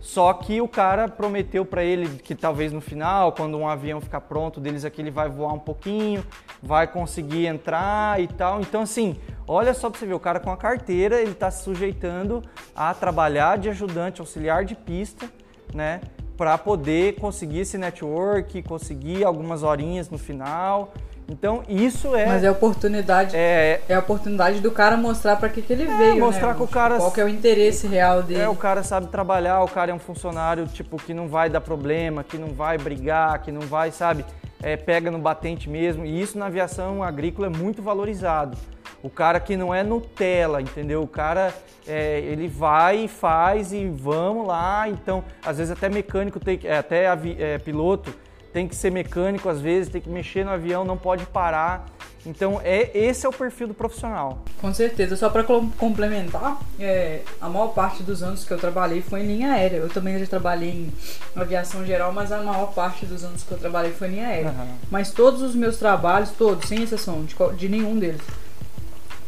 [0.00, 4.20] Só que o cara prometeu para ele que talvez no final, quando um avião ficar
[4.20, 6.24] pronto deles aqui, ele vai voar um pouquinho,
[6.62, 8.60] vai conseguir entrar e tal.
[8.60, 9.16] Então, assim,
[9.48, 12.42] olha só para você ver, o cara com a carteira, ele está se sujeitando
[12.74, 15.28] a trabalhar de ajudante auxiliar de pista,
[15.74, 16.00] né?
[16.36, 20.92] Para poder conseguir esse network, conseguir algumas horinhas no final.
[21.28, 22.26] Então isso é.
[22.26, 23.34] Mas é a oportunidade.
[23.34, 26.20] É, é a oportunidade do cara mostrar para que, que ele é, veio.
[26.20, 26.54] Mostrar né?
[26.54, 26.98] que o cara.
[26.98, 28.42] Qual que é o interesse real dele.
[28.42, 31.60] É, o cara sabe trabalhar, o cara é um funcionário, tipo, que não vai dar
[31.60, 34.24] problema, que não vai brigar, que não vai, sabe,
[34.62, 36.04] é, pega no batente mesmo.
[36.04, 38.56] E isso na aviação agrícola é muito valorizado.
[39.02, 41.02] O cara que não é Nutella, entendeu?
[41.02, 41.52] O cara,
[41.86, 44.88] é, ele vai e faz e vamos lá.
[44.88, 48.14] Então, às vezes até mecânico, tem, é, até é, piloto
[48.56, 51.84] tem que ser mecânico às vezes, tem que mexer no avião, não pode parar.
[52.24, 54.38] Então, é esse é o perfil do profissional.
[54.62, 55.14] Com certeza.
[55.14, 59.52] Só para complementar, é, a maior parte dos anos que eu trabalhei foi em linha
[59.52, 59.76] aérea.
[59.76, 60.92] Eu também já trabalhei em
[61.38, 64.50] aviação geral, mas a maior parte dos anos que eu trabalhei foi em linha aérea.
[64.52, 64.68] Uhum.
[64.90, 68.22] Mas todos os meus trabalhos, todos, sem exceção de, de nenhum deles,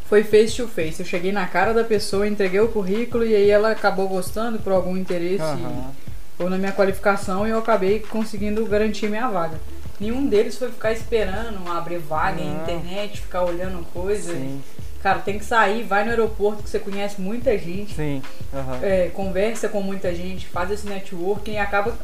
[0.06, 1.00] foi face to face.
[1.00, 4.72] Eu cheguei na cara da pessoa, entreguei o currículo e aí ela acabou gostando por
[4.72, 5.44] algum interesse.
[5.44, 6.07] Uhum
[6.38, 9.58] ou na minha qualificação e eu acabei conseguindo garantir minha vaga.
[10.00, 12.62] Nenhum deles foi ficar esperando abrir vaga Não.
[12.62, 14.32] internet, ficar olhando coisa.
[14.32, 14.62] Sim.
[15.02, 17.94] Cara, tem que sair, vai no aeroporto que você conhece muita gente.
[17.94, 18.22] Sim.
[18.52, 18.78] Uhum.
[18.82, 21.96] É, conversa com muita gente, faz esse networking e acaba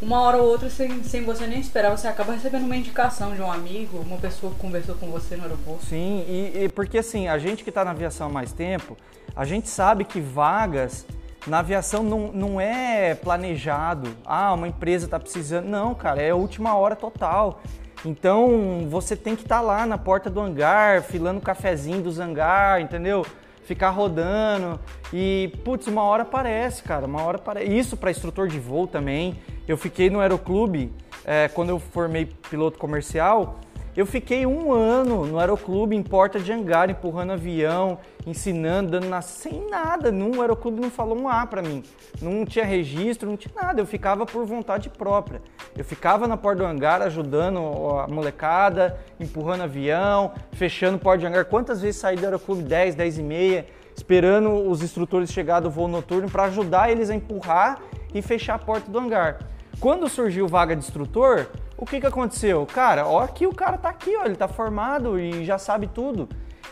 [0.00, 3.42] uma hora ou outra, sem, sem você nem esperar, você acaba recebendo uma indicação de
[3.42, 5.84] um amigo, uma pessoa que conversou com você no aeroporto.
[5.86, 8.96] Sim, e, e porque assim, a gente que está na aviação há mais tempo,
[9.34, 11.04] a gente sabe que vagas
[11.48, 14.10] na aviação não, não é planejado.
[14.24, 15.66] Ah, uma empresa está precisando.
[15.66, 17.60] Não, cara, é última hora total.
[18.04, 22.20] Então você tem que estar tá lá na porta do hangar, filando o cafezinho dos
[22.20, 23.26] hangar, entendeu?
[23.64, 24.80] Ficar rodando
[25.12, 27.76] e, putz, uma hora aparece, cara, uma hora aparece.
[27.76, 29.38] Isso para instrutor de voo também.
[29.66, 30.92] Eu fiquei no aeroclube
[31.24, 33.58] é, quando eu formei piloto comercial
[33.98, 39.20] eu fiquei um ano no aeroclube em porta de hangar, empurrando avião, ensinando, dando na...
[39.20, 40.12] sem nada.
[40.12, 41.82] No aeroclube não falou um A para mim.
[42.22, 43.80] Não tinha registro, não tinha nada.
[43.80, 45.42] Eu ficava por vontade própria.
[45.76, 47.58] Eu ficava na porta do hangar ajudando
[47.98, 51.46] a molecada, empurrando avião, fechando porta de hangar.
[51.46, 55.88] Quantas vezes saí do aeroclube 10, 10 e meia, esperando os instrutores chegar do voo
[55.88, 57.80] noturno para ajudar eles a empurrar
[58.14, 59.40] e fechar a porta do hangar.
[59.80, 62.66] Quando surgiu vaga de instrutor, o que, que aconteceu?
[62.66, 66.28] Cara, ó, aqui o cara tá aqui, ó, ele tá formado e já sabe tudo.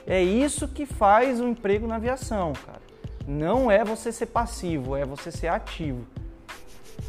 [0.07, 2.81] É isso que faz o emprego na aviação, cara.
[3.27, 6.07] Não é você ser passivo, é você ser ativo.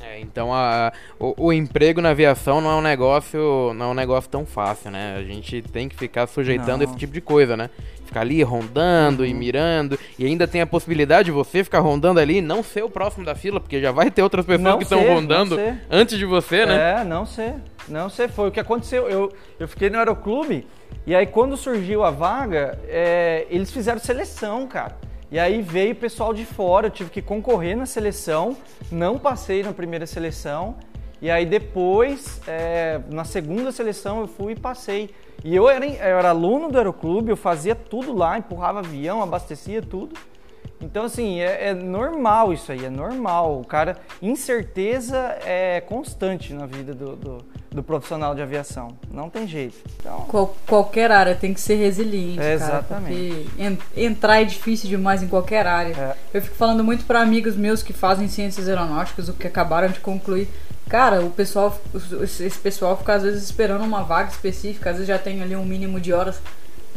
[0.02, 3.94] É, então a, o, o, emprego na aviação não é um negócio não é um
[3.94, 5.16] negócio tão fácil, né?
[5.18, 6.84] A gente tem que ficar sujeitando não.
[6.84, 7.70] esse tipo de coisa, né?
[8.08, 9.30] Ficar ali rondando uhum.
[9.30, 10.00] e mirando.
[10.18, 13.26] E ainda tem a possibilidade de você ficar rondando ali e não ser o próximo
[13.26, 15.58] da fila, porque já vai ter outras pessoas não que estão rondando
[15.90, 17.02] antes de você, né?
[17.02, 17.56] É, não ser.
[17.88, 19.08] Não sei, foi o que aconteceu.
[19.08, 20.66] Eu, eu fiquei no aeroclube
[21.06, 24.98] e aí quando surgiu a vaga, é, eles fizeram seleção, cara.
[25.30, 28.56] E aí veio o pessoal de fora, eu tive que concorrer na seleção,
[28.92, 30.76] não passei na primeira seleção.
[31.22, 35.10] E aí depois, é, na segunda seleção, eu fui e passei.
[35.44, 39.82] E eu era, eu era aluno do aeroclube, eu fazia tudo lá, empurrava avião, abastecia
[39.82, 40.16] tudo.
[40.80, 43.60] Então, assim, é, é, normal isso aí, é normal.
[43.60, 48.90] O cara, incerteza é constante na vida do, do, do profissional de aviação.
[49.12, 49.78] Não tem jeito.
[50.00, 50.26] Então...
[50.28, 52.40] Qual, qualquer área tem que ser resiliente.
[52.40, 53.50] É, exatamente.
[53.58, 55.96] Cara, en, entrar é difícil demais em qualquer área.
[55.96, 56.16] É.
[56.38, 60.00] Eu fico falando muito para amigos meus que fazem ciências aeronáuticas, o que acabaram de
[60.00, 60.48] concluir.
[60.90, 61.80] Cara, o pessoal,
[62.22, 65.66] esse pessoal fica às vezes esperando uma vaga específica, às vezes já tem ali um
[65.66, 66.40] mínimo de horas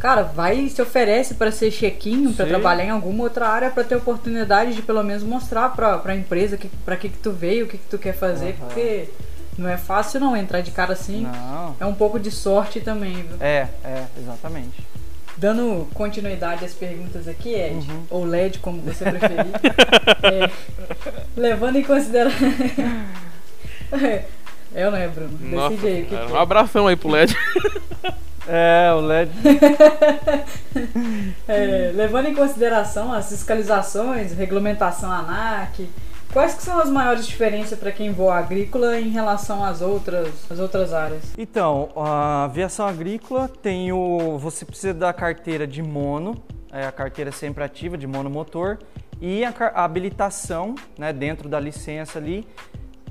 [0.01, 3.83] cara, vai e se oferece para ser chequinho, para trabalhar em alguma outra área, para
[3.83, 7.65] ter oportunidade de pelo menos mostrar para a empresa que, para que, que tu veio,
[7.65, 8.65] o que, que tu quer fazer, uhum.
[8.65, 9.09] porque
[9.57, 11.21] não é fácil não entrar de cara assim.
[11.21, 11.75] Não.
[11.79, 13.37] É um pouco de sorte também, viu?
[13.39, 14.83] É, é, exatamente.
[15.37, 18.03] Dando continuidade às perguntas aqui, Ed, uhum.
[18.09, 19.45] ou LED, como você preferir,
[20.23, 20.49] é,
[21.37, 22.49] levando em consideração.
[24.73, 25.37] Eu é, Bruno.
[25.41, 27.35] Nossa, que um abração aí pro LED.
[28.47, 29.31] É, o LED.
[31.47, 35.87] é, levando em consideração as fiscalizações, regulamentação ANAC,
[36.33, 40.59] quais que são as maiores diferenças para quem voa agrícola em relação às outras, às
[40.59, 41.21] outras áreas?
[41.37, 44.39] Então, a aviação agrícola tem o.
[44.39, 48.79] Você precisa da carteira de mono, é a carteira sempre ativa de monomotor,
[49.21, 52.45] e a, a habilitação né, dentro da licença ali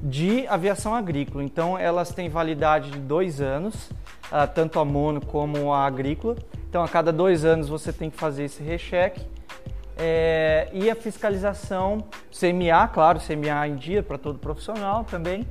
[0.02, 1.44] de aviação agrícola.
[1.44, 3.90] Então, elas têm validade de dois anos
[4.30, 6.36] uh, tanto a mono como a agrícola.
[6.68, 9.26] Então, a cada dois anos você tem que fazer esse recheque.
[9.96, 15.46] É, e a fiscalização, CMA, claro, CMA em dia para todo profissional também.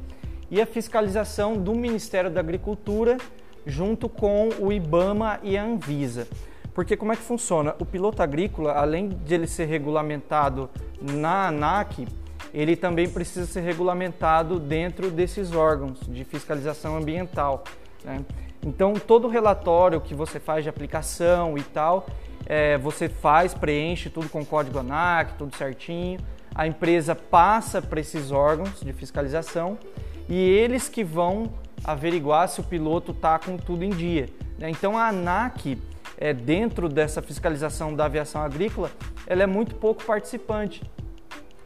[0.49, 3.17] E a fiscalização do Ministério da Agricultura
[3.65, 6.27] junto com o IBAMA e a Anvisa.
[6.73, 7.75] Porque como é que funciona?
[7.79, 12.07] O piloto agrícola, além de ele ser regulamentado na ANAC,
[12.53, 17.63] ele também precisa ser regulamentado dentro desses órgãos de fiscalização ambiental.
[18.03, 18.23] Né?
[18.65, 22.07] Então, todo relatório que você faz de aplicação e tal,
[22.45, 26.19] é, você faz, preenche tudo com código ANAC, tudo certinho.
[26.53, 29.77] A empresa passa para esses órgãos de fiscalização
[30.27, 34.27] e eles que vão averiguar se o piloto está com tudo em dia.
[34.57, 34.69] Né?
[34.69, 35.77] Então, a ANAC,
[36.17, 38.91] é, dentro dessa fiscalização da aviação agrícola,
[39.25, 40.81] ela é muito pouco participante.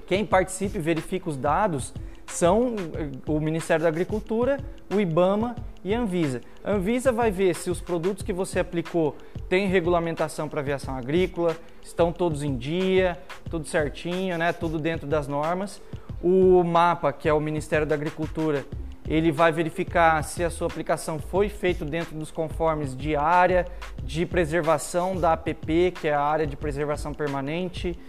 [0.05, 1.93] Quem participa e verifica os dados
[2.25, 4.57] são eh, o Ministério da Agricultura,
[4.93, 6.41] o IBAMA e a Anvisa.
[6.63, 9.15] A Anvisa vai ver se os produtos que você aplicou
[9.47, 13.17] têm regulamentação para aviação agrícola, estão todos em dia,
[13.49, 14.51] tudo certinho, né?
[14.51, 15.81] tudo dentro das normas.
[16.21, 18.65] O MAPA, que é o Ministério da Agricultura,
[19.07, 23.67] ele vai verificar se a sua aplicação foi feita dentro dos conformes de área
[24.01, 27.99] de preservação da APP, que é a área de preservação permanente,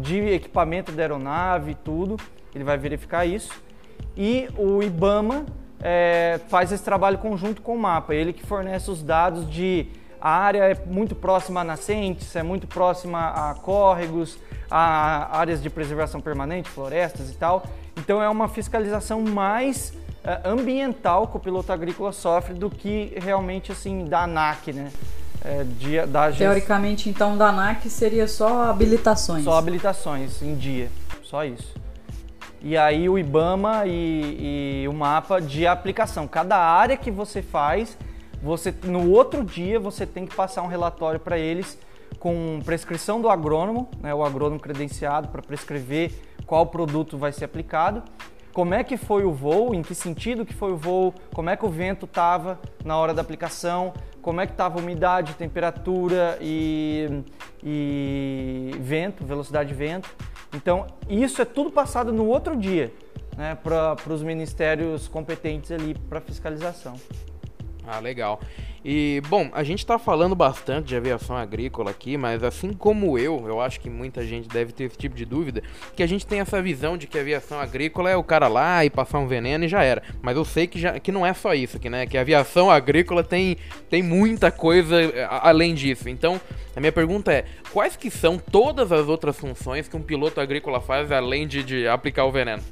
[0.00, 2.16] de equipamento da aeronave, tudo
[2.54, 3.52] ele vai verificar isso.
[4.16, 5.46] E o IBAMA
[5.80, 9.86] é, faz esse trabalho conjunto com o mapa, ele que fornece os dados de
[10.20, 14.38] a área é muito próxima a nascentes, é muito próxima a córregos,
[14.70, 17.64] a áreas de preservação permanente, florestas e tal.
[17.96, 23.72] Então é uma fiscalização mais é, ambiental que o piloto agrícola sofre do que realmente
[23.72, 24.92] assim da ANAC, né?
[25.42, 29.44] É, de, da Teoricamente, então, da ANAC seria só habilitações.
[29.44, 30.90] Só habilitações em dia,
[31.22, 31.74] só isso.
[32.62, 36.28] e aí o IBAMA e, e o mapa de aplicação.
[36.28, 37.96] Cada área que você faz,
[38.42, 41.78] você no outro dia você tem que passar um relatório para eles
[42.18, 46.12] com prescrição do agrônomo, né, o agrônomo credenciado para prescrever
[46.46, 48.02] qual produto vai ser aplicado,
[48.52, 51.56] como é que foi o voo, em que sentido que foi o voo, como é
[51.56, 56.38] que o vento estava na hora da aplicação, como é que estava a umidade, temperatura
[56.40, 57.22] e,
[57.62, 60.10] e vento, velocidade de vento.
[60.54, 62.92] Então, isso é tudo passado no outro dia
[63.36, 66.94] né, para os ministérios competentes ali para fiscalização.
[67.92, 68.40] Ah, legal.
[68.84, 73.44] E, bom, a gente está falando bastante de aviação agrícola aqui, mas assim como eu,
[73.48, 75.60] eu acho que muita gente deve ter esse tipo de dúvida,
[75.96, 78.84] que a gente tem essa visão de que a aviação agrícola é o cara lá
[78.84, 80.02] e passar um veneno e já era.
[80.22, 82.70] Mas eu sei que, já, que não é só isso, que, né, que a aviação
[82.70, 83.56] agrícola tem,
[83.90, 86.08] tem muita coisa eh, além disso.
[86.08, 86.40] Então,
[86.74, 90.80] a minha pergunta é, quais que são todas as outras funções que um piloto agrícola
[90.80, 92.62] faz além de, de aplicar o veneno?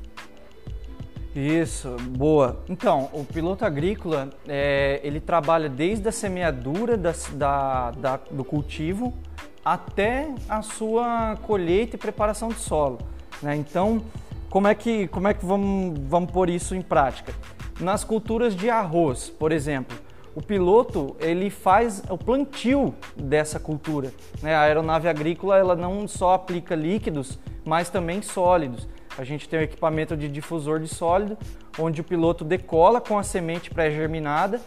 [1.34, 2.60] Isso, boa.
[2.68, 9.14] Então, o piloto agrícola, é, ele trabalha desde a semeadura da, da, da, do cultivo
[9.64, 12.98] até a sua colheita e preparação de solo.
[13.42, 13.54] Né?
[13.56, 14.02] Então,
[14.48, 17.34] como é que, como é que vamos, vamos pôr isso em prática?
[17.78, 19.96] Nas culturas de arroz, por exemplo,
[20.34, 24.12] o piloto ele faz o plantio dessa cultura.
[24.42, 24.54] Né?
[24.54, 28.88] A aeronave agrícola ela não só aplica líquidos, mas também sólidos.
[29.18, 31.37] A gente tem o um equipamento de difusor de sólido,
[31.76, 34.61] onde o piloto decola com a semente pré-germinada,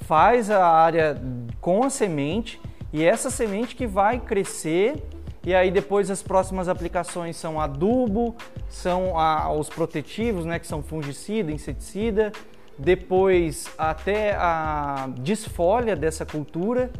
[0.00, 1.20] faz a área
[1.60, 2.58] com a semente
[2.94, 4.96] e essa semente que vai crescer
[5.44, 8.34] e aí depois as próximas aplicações são adubo,
[8.70, 12.32] são a, os protetivos, né, que são fungicida, inseticida,
[12.78, 16.90] depois até a desfolha dessa cultura,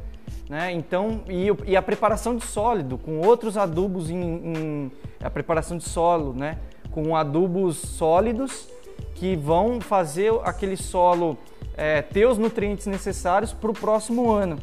[0.49, 0.71] né?
[0.73, 5.85] Então e, e, a preparação de sólido com outros adubos em, em a preparação de
[5.85, 6.59] solo, né?
[6.91, 8.69] Com adubos sólidos
[9.15, 11.37] que vão fazer aquele solo
[11.77, 14.59] é, ter os nutrientes necessários para o próximo ano.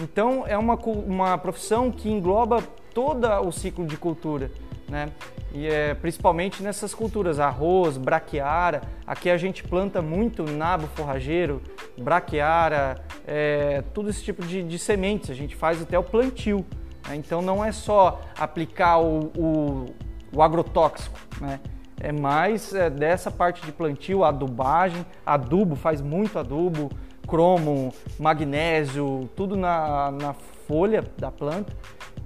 [0.00, 2.62] Então é uma, uma profissão que engloba
[2.94, 4.50] todo o ciclo de cultura,
[4.88, 5.10] né?
[5.52, 8.82] E é, principalmente nessas culturas, arroz, braquiara.
[9.04, 11.60] Aqui a gente planta muito nabo forrageiro,
[11.98, 15.30] braquiara, é, todo esse tipo de, de, sementes.
[15.30, 16.64] A gente faz até o plantio.
[17.08, 17.16] Né?
[17.16, 19.86] Então não é só aplicar o, o
[20.32, 21.60] o agrotóxico, né?
[22.02, 26.90] É mais é, dessa parte de plantio, adubagem, adubo, faz muito adubo,
[27.26, 30.32] cromo, magnésio, tudo na, na
[30.66, 31.72] folha da planta.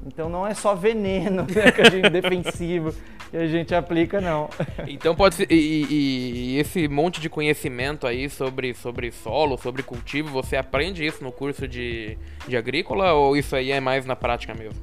[0.07, 2.95] Então não é só veneno né, que a gente defensivo
[3.35, 4.49] que a gente aplica, não.
[4.87, 5.51] Então pode ser.
[5.51, 11.05] E, e, e, esse monte de conhecimento aí sobre, sobre solo, sobre cultivo, você aprende
[11.05, 14.81] isso no curso de, de agrícola ou isso aí é mais na prática mesmo?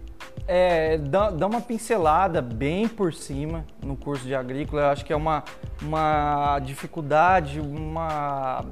[0.48, 4.84] É, dá, dá, uma pincelada bem por cima no curso de agrícola.
[4.84, 5.44] Eu acho que é uma,
[5.82, 8.66] uma dificuldade, uma,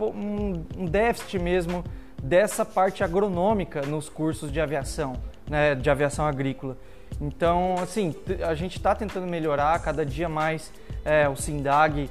[0.00, 1.84] um, um déficit mesmo
[2.22, 5.14] dessa parte agronômica nos cursos de aviação,
[5.48, 6.76] né, de aviação agrícola.
[7.20, 8.14] Então, assim,
[8.46, 10.72] a gente está tentando melhorar cada dia mais.
[11.04, 12.10] É, o SINDAG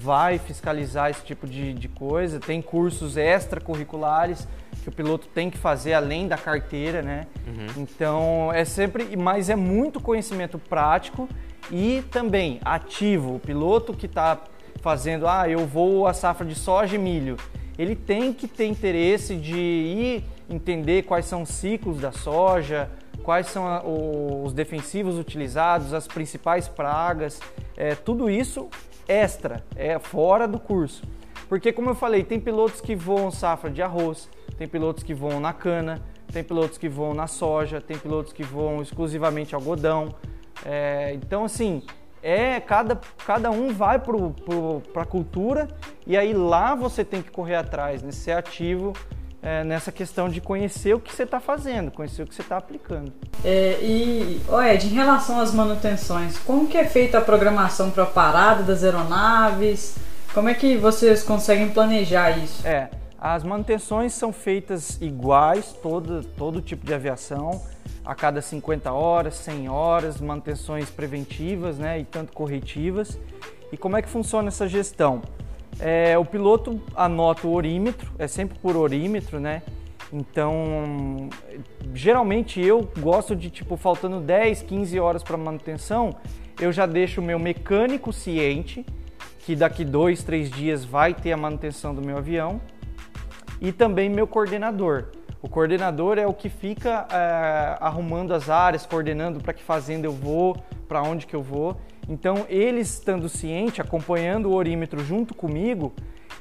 [0.00, 2.40] vai fiscalizar esse tipo de, de coisa.
[2.40, 4.46] Tem cursos extracurriculares
[4.86, 7.26] que o piloto tem que fazer além da carteira, né?
[7.44, 7.82] Uhum.
[7.82, 11.28] Então é sempre, mas é muito conhecimento prático
[11.72, 13.34] e também ativo.
[13.34, 14.40] O piloto que está
[14.80, 17.36] fazendo, ah, eu vou a safra de soja e milho,
[17.76, 22.88] ele tem que ter interesse de ir entender quais são os ciclos da soja,
[23.24, 23.64] quais são
[24.44, 27.40] os defensivos utilizados, as principais pragas,
[27.76, 28.68] é, tudo isso
[29.08, 31.02] extra, é fora do curso.
[31.48, 34.28] Porque, como eu falei, tem pilotos que voam safra de arroz,
[34.58, 38.42] tem pilotos que voam na cana, tem pilotos que voam na soja, tem pilotos que
[38.42, 40.14] voam exclusivamente algodão.
[40.64, 41.82] É, então, assim,
[42.22, 45.68] é cada, cada um vai para a cultura
[46.06, 48.92] e aí lá você tem que correr atrás, né, ser ativo
[49.42, 52.56] é, nessa questão de conhecer o que você está fazendo, conhecer o que você está
[52.56, 53.12] aplicando.
[53.44, 58.02] É, e, oh Ed, em relação às manutenções, como que é feita a programação para
[58.02, 59.94] a parada das aeronaves?
[60.36, 62.68] Como é que vocês conseguem planejar isso?
[62.68, 67.62] É, as manutenções são feitas iguais, todo, todo tipo de aviação,
[68.04, 73.18] a cada 50 horas, 100 horas, manutenções preventivas né, e tanto corretivas.
[73.72, 75.22] E como é que funciona essa gestão?
[75.80, 79.62] É, o piloto anota o orímetro, é sempre por orímetro, né?
[80.12, 81.30] Então,
[81.94, 86.14] geralmente eu gosto de, tipo, faltando 10, 15 horas para manutenção,
[86.60, 88.84] eu já deixo o meu mecânico ciente
[89.46, 92.60] que daqui dois, três dias vai ter a manutenção do meu avião
[93.60, 95.04] e também meu coordenador.
[95.40, 100.10] O coordenador é o que fica é, arrumando as áreas, coordenando para que fazenda eu
[100.10, 100.56] vou,
[100.88, 101.76] para onde que eu vou.
[102.08, 105.92] Então, eles estando ciente, acompanhando o orímetro junto comigo,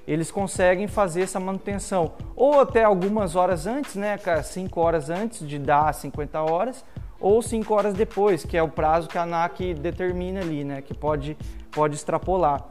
[0.08, 2.14] eles conseguem fazer essa manutenção.
[2.36, 6.84] Ou até algumas horas antes, né, 5 horas antes de dar 50 horas,
[7.20, 10.96] ou 5 horas depois, que é o prazo que a ANAC determina ali, né, que
[10.96, 11.38] pode,
[11.72, 12.68] pode extrapolar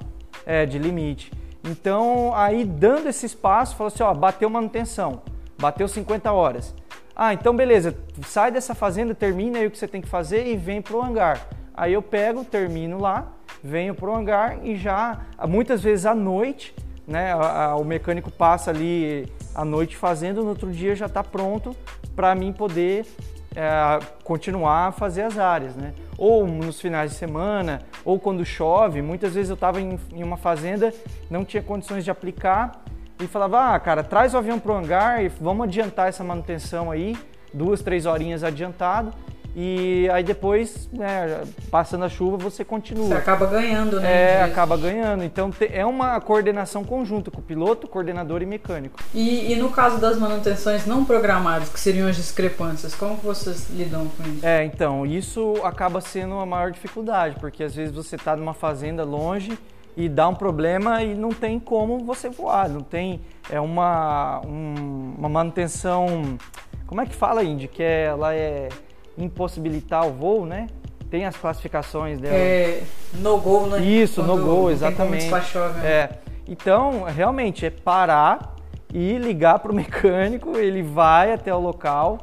[0.46, 1.32] é, de limite.
[1.62, 5.22] Então, aí dando esse espaço, falou assim, ó, bateu manutenção,
[5.58, 6.74] bateu 50 horas.
[7.16, 10.56] Ah, então beleza, sai dessa fazenda, termina aí o que você tem que fazer e
[10.56, 11.46] vem pro hangar.
[11.72, 13.32] Aí eu pego, termino lá,
[13.62, 16.74] venho pro hangar e já, muitas vezes à noite,
[17.06, 21.22] né, a, a, o mecânico passa ali à noite fazendo, no outro dia já está
[21.22, 21.74] pronto
[22.14, 23.06] para mim poder
[23.54, 25.94] é, continuar a fazer as áreas, né?
[26.18, 29.00] Ou nos finais de semana, ou quando chove.
[29.02, 30.92] Muitas vezes eu estava em, em, uma fazenda,
[31.30, 32.82] não tinha condições de aplicar
[33.20, 36.90] e falava: ah, cara, traz o avião para o hangar e vamos adiantar essa manutenção
[36.90, 37.16] aí,
[37.52, 39.12] duas, três horinhas adiantado
[39.56, 43.06] e aí depois, né, passando a chuva, você continua.
[43.06, 44.38] Você acaba ganhando, né?
[44.38, 45.22] É, acaba ganhando.
[45.22, 48.98] Então é uma coordenação conjunta com o piloto, coordenador e mecânico.
[49.14, 54.08] E, e no caso das manutenções não programadas, que seriam as discrepâncias, como vocês lidam
[54.08, 54.44] com isso?
[54.44, 59.04] É, então, isso acaba sendo a maior dificuldade, porque às vezes você está numa fazenda
[59.04, 59.56] longe
[59.96, 65.14] e dá um problema e não tem como você voar, não tem é uma, um,
[65.18, 66.38] uma manutenção,
[66.86, 67.68] como é que fala, Indy?
[67.68, 68.68] Que é, ela é
[69.16, 70.66] impossibilitar o voo, né?
[71.10, 72.34] Tem as classificações dela.
[72.34, 72.82] É,
[73.14, 73.82] no go, né?
[73.84, 75.30] Isso, Quando no go, exatamente.
[75.30, 75.40] Né?
[75.84, 76.10] É.
[76.48, 78.56] Então, realmente é parar
[78.92, 82.18] e ligar para o mecânico, ele vai até o local,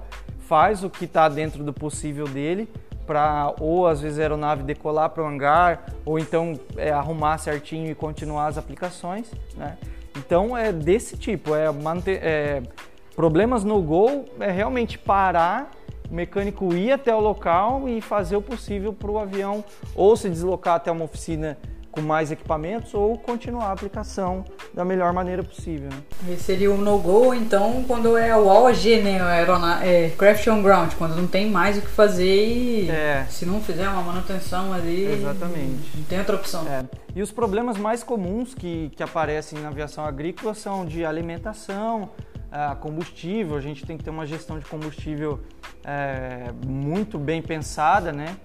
[0.47, 2.67] faz o que está dentro do possível dele
[3.05, 7.89] para ou às vezes a aeronave decolar para o hangar ou então é, arrumar certinho
[7.91, 9.77] e continuar as aplicações, né?
[10.17, 12.63] Então é desse tipo, é, manter, é
[13.15, 15.71] problemas no gol é realmente parar
[16.11, 19.63] o mecânico ir até o local e fazer o possível para o avião
[19.95, 21.57] ou se deslocar até uma oficina
[21.91, 25.89] com mais equipamentos ou continuar a aplicação da melhor maneira possível.
[25.89, 26.37] Né?
[26.37, 29.21] Seria o no-go, então, quando é o AOG, né?
[29.21, 33.25] Aerona é, Craft on Ground, quando não tem mais o que fazer e é.
[33.29, 35.05] se não fizer uma manutenção ali.
[35.05, 35.97] Exatamente.
[35.97, 36.65] Não tem outra opção.
[36.67, 36.85] É.
[37.13, 42.09] E os problemas mais comuns que, que aparecem na aviação agrícola são de alimentação,
[42.51, 45.39] a combustível, a gente tem que ter uma gestão de combustível
[45.83, 48.35] é, muito bem pensada, né?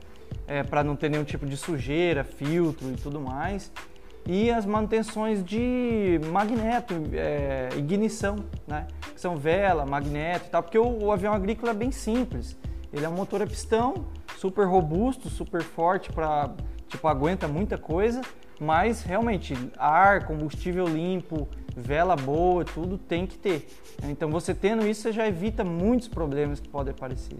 [0.47, 3.72] É, para não ter nenhum tipo de sujeira, filtro e tudo mais.
[4.28, 8.36] E as manutenções de magneto, é, ignição,
[8.66, 8.86] né?
[9.14, 12.57] Que são vela, magneto e tal, porque o, o avião agrícola é bem simples.
[12.92, 16.51] Ele é um motor a pistão, super robusto, super forte para
[16.88, 18.20] tipo aguenta muita coisa,
[18.61, 23.68] mas realmente ar, combustível limpo, vela boa, tudo tem que ter.
[24.05, 27.38] Então você tendo isso, você já evita muitos problemas que podem aparecer.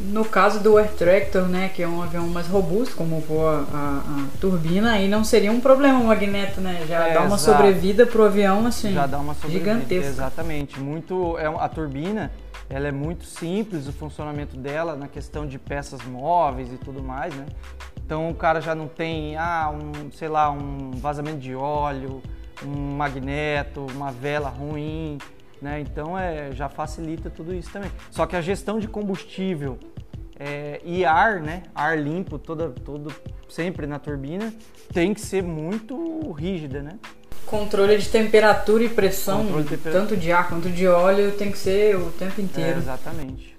[0.00, 3.98] No caso do Air Tractor, né, que é um avião mais robusto, como voa a,
[3.98, 6.84] a turbina, aí não seria um problema o magneto, né?
[6.88, 7.58] Já é, dá uma exato.
[7.58, 10.08] sobrevida pro avião assim, Já dá uma sobrevida, gigantesca.
[10.08, 10.80] Exatamente.
[10.80, 12.32] Muito é a turbina,
[12.68, 17.32] ela é muito simples o funcionamento dela na questão de peças móveis e tudo mais,
[17.34, 17.46] né?
[18.04, 22.20] Então o cara já não tem, ah, um, sei lá, um vazamento de óleo,
[22.64, 25.18] um magneto, uma vela ruim,
[25.64, 25.80] né?
[25.80, 27.90] Então é, já facilita tudo isso também.
[28.10, 29.78] Só que a gestão de combustível
[30.38, 31.62] é, e ar, né?
[31.74, 33.12] Ar limpo, toda, todo,
[33.48, 34.52] sempre na turbina,
[34.92, 36.98] tem que ser muito rígida, né?
[37.46, 39.92] Controle de temperatura e pressão, de temperatura.
[39.92, 42.76] tanto de ar quanto de óleo, tem que ser o tempo inteiro.
[42.76, 43.53] É, exatamente.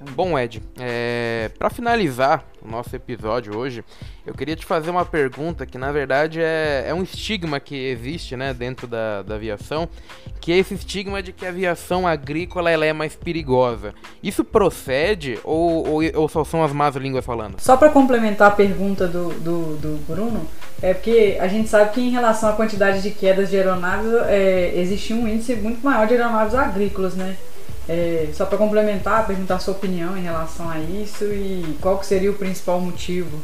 [0.00, 3.84] Bom, Ed, é, para finalizar o nosso episódio hoje,
[4.26, 8.34] eu queria te fazer uma pergunta que na verdade é, é um estigma que existe
[8.34, 9.86] né, dentro da, da aviação,
[10.40, 13.92] que é esse estigma de que a aviação agrícola ela é mais perigosa.
[14.22, 17.60] Isso procede ou, ou, ou só são as más línguas falando?
[17.60, 20.46] Só para complementar a pergunta do, do, do, Bruno,
[20.80, 24.72] é porque a gente sabe que em relação à quantidade de quedas de aeronaves, é,
[24.76, 27.36] existe um índice muito maior de aeronaves agrícolas, né?
[27.92, 32.30] É, só para complementar, perguntar sua opinião em relação a isso e qual que seria
[32.30, 33.36] o principal motivo.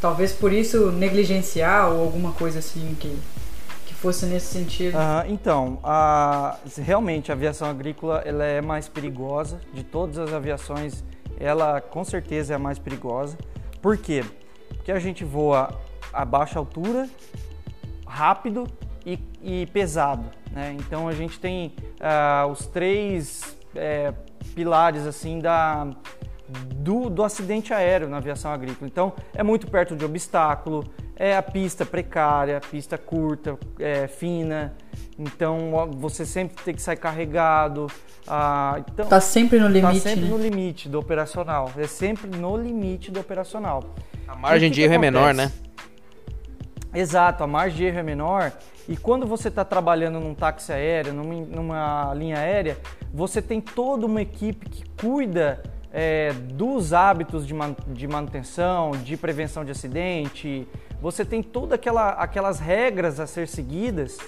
[0.00, 3.18] Talvez por isso negligenciar ou alguma coisa assim que,
[3.86, 4.96] que fosse nesse sentido.
[4.96, 9.60] Ah, então, a, realmente a aviação agrícola ela é mais perigosa.
[9.74, 11.02] De todas as aviações,
[11.40, 13.36] ela com certeza é a mais perigosa.
[13.82, 14.24] Por quê?
[14.68, 15.68] Porque a gente voa
[16.12, 17.10] a baixa altura,
[18.06, 18.68] rápido
[19.04, 20.26] e, e pesado.
[20.52, 20.76] Né?
[20.78, 24.12] Então a gente tem uh, os três é,
[24.54, 25.88] pilares assim da,
[26.48, 28.88] do, do acidente aéreo na aviação agrícola.
[28.90, 30.84] Então, é muito perto de obstáculo,
[31.16, 34.74] é a pista precária, pista curta, é, fina.
[35.18, 37.88] Então, você sempre tem que sair carregado.
[38.26, 40.00] Ah, então, tá sempre no limite.
[40.00, 40.30] Tá sempre né?
[40.30, 41.70] no limite do operacional.
[41.76, 43.94] É sempre no limite do operacional.
[44.26, 45.52] A margem de erro é menor, né?
[46.94, 48.52] Exato, a margem de erro é menor.
[48.88, 52.78] E quando você está trabalhando num táxi aéreo, numa, numa, linha aérea,
[53.12, 59.16] você tem toda uma equipe que cuida é, dos hábitos de, man, de, manutenção, de
[59.16, 60.66] prevenção de acidente.
[61.00, 64.18] Você tem todas aquela, aquelas regras a ser seguidas.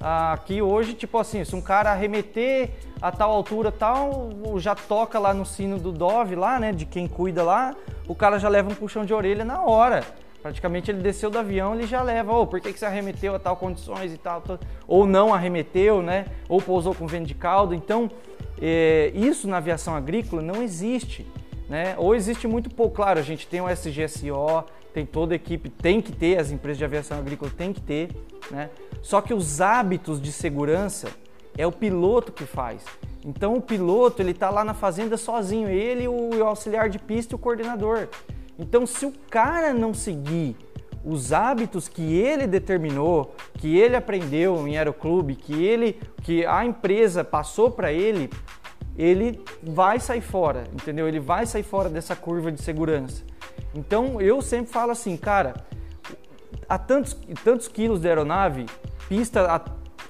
[0.00, 2.70] Ah, que hoje, tipo assim, se um cara arremeter
[3.00, 7.06] a tal altura tal, já toca lá no sino do Dove, lá, né, de quem
[7.06, 7.76] cuida lá,
[8.08, 10.02] o cara já leva um puxão de orelha na hora.
[10.42, 13.38] Praticamente ele desceu do avião, ele já leva, oh, por que, que você arremeteu a
[13.38, 16.26] tal condições e tal, tal, ou não arremeteu, né?
[16.48, 17.72] Ou pousou com vento de caldo.
[17.72, 18.10] Então,
[19.14, 21.26] isso na aviação agrícola não existe,
[21.68, 21.94] né?
[21.98, 22.96] Ou existe muito pouco.
[22.96, 26.78] Claro, a gente tem o SGSO, tem toda a equipe, tem que ter, as empresas
[26.78, 28.10] de aviação agrícola tem que ter,
[28.50, 28.70] né?
[29.00, 31.08] Só que os hábitos de segurança
[31.56, 32.84] é o piloto que faz.
[33.24, 37.36] Então, o piloto ele está lá na fazenda sozinho, ele, o auxiliar de pista e
[37.36, 38.08] o coordenador.
[38.58, 40.56] Então, se o cara não seguir
[41.04, 47.24] os hábitos que ele determinou, que ele aprendeu em aeroclube, que ele, que a empresa
[47.24, 48.30] passou para ele,
[48.96, 51.08] ele vai sair fora, entendeu?
[51.08, 53.24] Ele vai sair fora dessa curva de segurança.
[53.74, 55.54] Então, eu sempre falo assim, cara,
[56.68, 58.66] a tantos, tantos quilos de aeronave,
[59.08, 59.60] pista a,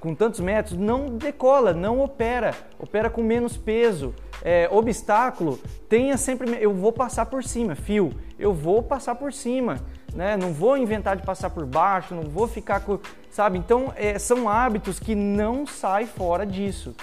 [0.01, 6.57] com tantos metros, não decola, não opera, opera com menos peso é, obstáculo, tenha sempre.
[6.61, 9.81] Eu vou passar por cima, fio, eu vou passar por cima,
[10.15, 10.37] né?
[10.37, 12.99] Não vou inventar de passar por baixo, não vou ficar com.
[13.31, 13.59] Sabe?
[13.59, 16.95] Então, é, são hábitos que não sai fora disso.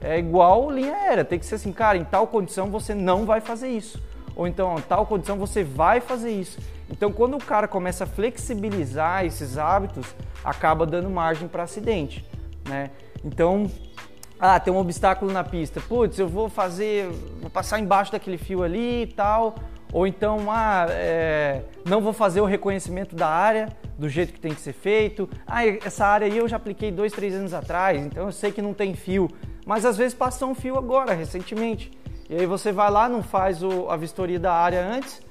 [0.00, 3.40] É igual linha aérea, tem que ser assim, cara, em tal condição você não vai
[3.40, 4.02] fazer isso.
[4.34, 6.58] Ou então, em tal condição você vai fazer isso.
[6.90, 10.14] Então, quando o cara começa a flexibilizar esses hábitos,
[10.44, 12.24] acaba dando margem para acidente,
[12.68, 12.90] né?
[13.24, 13.70] Então,
[14.38, 15.80] ah, tem um obstáculo na pista.
[15.80, 17.08] Putz, eu vou fazer,
[17.40, 19.54] vou passar embaixo daquele fio ali e tal.
[19.92, 23.68] Ou então, ah, é, não vou fazer o reconhecimento da área
[23.98, 25.28] do jeito que tem que ser feito.
[25.46, 28.60] Ah, essa área aí eu já apliquei dois, três anos atrás, então eu sei que
[28.60, 29.28] não tem fio.
[29.64, 31.90] Mas às vezes passou um fio agora, recentemente.
[32.28, 35.22] E aí você vai lá, não faz o, a vistoria da área antes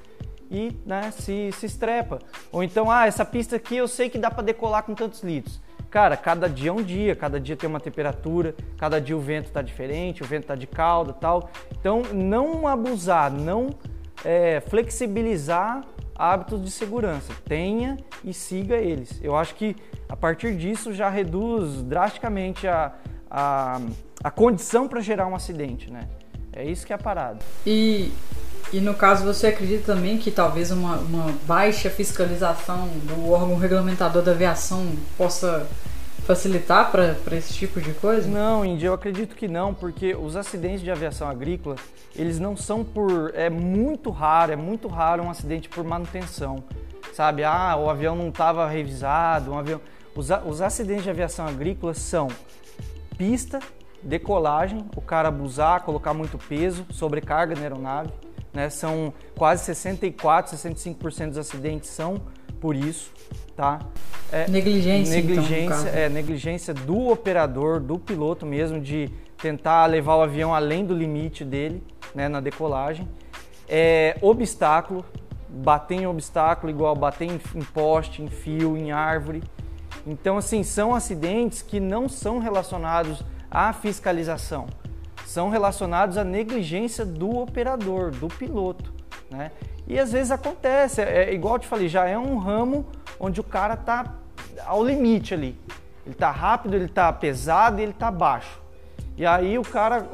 [0.49, 2.20] e né, se, se estrepa.
[2.51, 5.62] Ou então, ah, essa pista aqui eu sei que dá para decolar com tantos litros.
[5.89, 9.45] Cara, cada dia é um dia, cada dia tem uma temperatura, cada dia o vento
[9.45, 11.49] está diferente, o vento está de calda tal.
[11.72, 13.70] Então, não abusar, não
[14.26, 15.84] é, flexibilizar
[16.16, 17.34] hábitos de segurança.
[17.46, 19.20] Tenha e siga eles.
[19.22, 19.76] Eu acho que
[20.10, 22.92] a partir disso já reduz drasticamente a,
[23.30, 23.80] a,
[24.24, 26.08] a condição para gerar um acidente, né?
[26.52, 27.40] É isso que é a parada.
[27.66, 28.12] E,
[28.72, 34.24] e no caso, você acredita também que talvez uma, uma baixa fiscalização do órgão regulamentador
[34.24, 35.68] da aviação possa
[36.26, 38.28] facilitar para esse tipo de coisa?
[38.28, 41.76] Não, Indy, eu acredito que não, porque os acidentes de aviação agrícola,
[42.16, 43.32] eles não são por...
[43.36, 46.64] É muito raro, é muito raro um acidente por manutenção,
[47.14, 47.44] sabe?
[47.44, 49.80] Ah, o avião não estava revisado, um avião...
[50.16, 52.28] Os, os acidentes de aviação agrícola são
[53.18, 53.60] pista,
[54.02, 58.12] decolagem, o cara abusar, colocar muito peso, sobrecarga na aeronave,
[58.52, 58.70] né?
[58.70, 62.22] São quase 64, 65% dos acidentes são
[62.60, 63.12] por isso
[63.56, 63.80] tá?
[64.32, 70.22] É, negligência, negligência, então, é negligência do operador, do piloto mesmo de tentar levar o
[70.22, 71.84] avião além do limite dele,
[72.14, 73.08] né, na decolagem.
[73.68, 75.06] É, obstáculo,
[75.49, 79.43] bater em obstáculo igual bater em, em poste, em fio, em árvore.
[80.06, 84.68] Então, assim, são acidentes que não são relacionados à fiscalização,
[85.26, 88.93] são relacionados à negligência do operador, do piloto,
[89.32, 89.51] né?
[89.88, 92.86] E às vezes acontece, é, é igual eu te falei, já é um ramo
[93.20, 94.16] onde o cara tá
[94.66, 95.58] ao limite ali.
[96.06, 98.62] Ele tá rápido, ele tá pesado ele tá baixo.
[99.18, 100.10] E aí o cara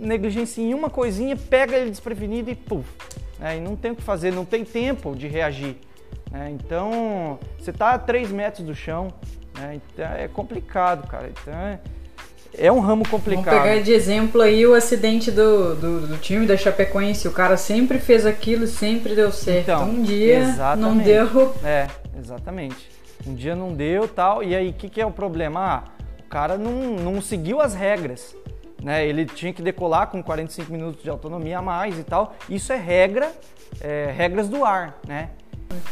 [0.00, 2.88] negligencia em uma coisinha, pega ele desprevenido e puf.
[3.38, 3.58] Né?
[3.58, 5.76] E não tem o que fazer, não tem tempo de reagir.
[6.30, 6.50] Né?
[6.50, 9.12] Então, você tá a 3 metros do chão,
[9.54, 9.74] né?
[9.76, 11.28] então é complicado, cara.
[11.28, 11.80] Então é,
[12.58, 13.44] é um ramo complicado.
[13.44, 17.28] Vamos pegar de exemplo aí o acidente do, do, do, time da Chapecoense.
[17.28, 19.70] O cara sempre fez aquilo e sempre deu certo.
[19.70, 20.82] Então, um dia exatamente.
[20.82, 21.54] não deu.
[21.64, 21.86] É,
[22.18, 22.88] exatamente.
[23.26, 24.42] Um dia não deu tal.
[24.42, 25.60] E aí, o que, que é o problema?
[25.60, 25.84] Ah,
[26.20, 28.34] o cara não, não seguiu as regras.
[28.82, 29.06] Né?
[29.06, 32.34] Ele tinha que decolar com 45 minutos de autonomia a mais e tal.
[32.48, 33.32] Isso é regra,
[33.80, 35.30] é, regras do ar, né?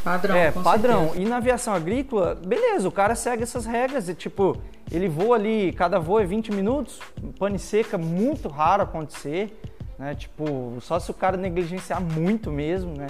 [0.03, 0.37] Padrão.
[0.37, 1.05] É, padrão.
[1.05, 1.22] Certeza.
[1.22, 4.09] E na aviação agrícola, beleza, o cara segue essas regras.
[4.09, 4.57] E, tipo,
[4.91, 7.01] ele voa ali, cada voo é 20 minutos,
[7.39, 9.59] pane seca, muito raro acontecer.
[9.99, 10.14] né?
[10.14, 13.07] Tipo, só se o cara negligenciar muito mesmo, né?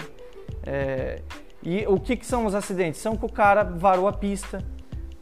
[0.66, 1.20] É,
[1.62, 3.00] e o que, que são os acidentes?
[3.00, 4.62] São que o cara varou a pista,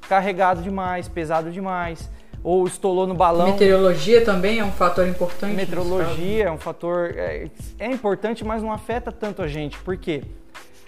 [0.08, 2.10] carregado demais, pesado demais,
[2.42, 3.52] ou estolou no balão.
[3.52, 5.54] Meteorologia também é um fator importante.
[5.54, 9.78] Meteorologia é um fator é, é, importante, mas não afeta tanto a gente.
[9.78, 10.24] Por quê?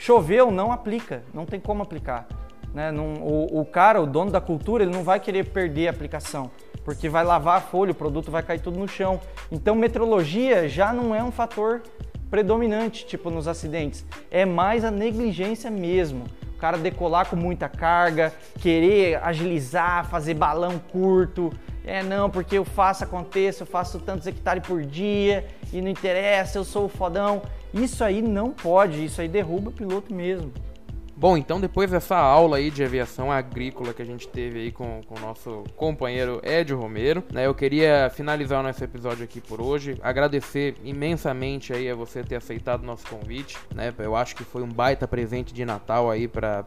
[0.05, 2.27] Choveu, não aplica, não tem como aplicar.
[2.75, 2.93] Né?
[2.93, 6.51] Não, o, o, cara, o dono da cultura, ele não vai querer perder a aplicação,
[6.85, 9.19] porque vai lavar a folha, o produto vai cair tudo no chão.
[9.51, 11.81] Então, meteorologia já não é um fator
[12.29, 14.05] predominante, tipo nos acidentes.
[14.31, 16.27] É mais a negligência mesmo
[16.65, 21.53] cara decolar com muita carga, querer agilizar, fazer balão curto.
[21.85, 26.57] É, não, porque eu faço, aconteça, eu faço tantos hectares por dia e não interessa,
[26.57, 27.43] eu sou o fodão.
[27.75, 30.53] Isso aí não pode, isso aí derruba o piloto mesmo.
[31.17, 35.01] Bom, então depois dessa aula aí de aviação agrícola que a gente teve aí com,
[35.07, 39.61] com o nosso companheiro Ed Romero, né, eu queria finalizar o nosso episódio aqui por
[39.61, 44.43] hoje, agradecer imensamente aí a você ter aceitado o nosso convite, né, eu acho que
[44.43, 46.65] foi um baita presente de Natal aí pra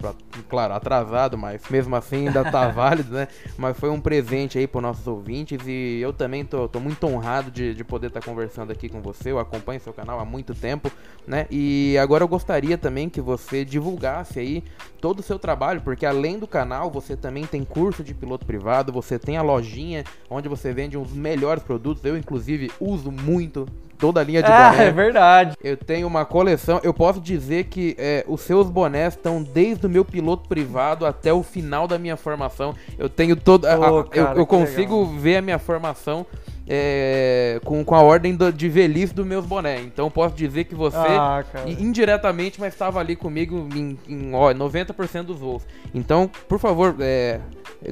[0.47, 3.27] claro, atrasado, mas mesmo assim ainda tá válido, né,
[3.57, 7.51] mas foi um presente aí para nossos ouvintes e eu também tô, tô muito honrado
[7.51, 10.55] de, de poder estar tá conversando aqui com você, eu acompanho seu canal há muito
[10.55, 10.89] tempo,
[11.27, 14.63] né, e agora eu gostaria também que você divulgasse aí
[14.99, 18.91] todo o seu trabalho, porque além do canal, você também tem curso de piloto privado,
[18.91, 22.03] você tem a lojinha onde você vende os melhores produtos.
[22.03, 23.67] Eu, inclusive, uso muito
[23.97, 24.85] toda a linha de ah, boné.
[24.85, 25.57] É verdade.
[25.63, 26.79] Eu tenho uma coleção.
[26.83, 31.33] Eu posso dizer que é, os seus bonés estão desde o meu piloto privado até
[31.33, 32.75] o final da minha formação.
[32.97, 33.77] Eu tenho toda.
[33.79, 36.25] Oh, eu, eu consigo ver a minha formação
[36.67, 39.85] é, com, com a ordem do, de velhice dos meus bonés.
[39.85, 41.43] Então posso dizer que você, ah,
[41.79, 45.63] indiretamente, mas estava ali comigo em, em ó, 90% dos voos.
[45.93, 47.39] Então, por favor, é,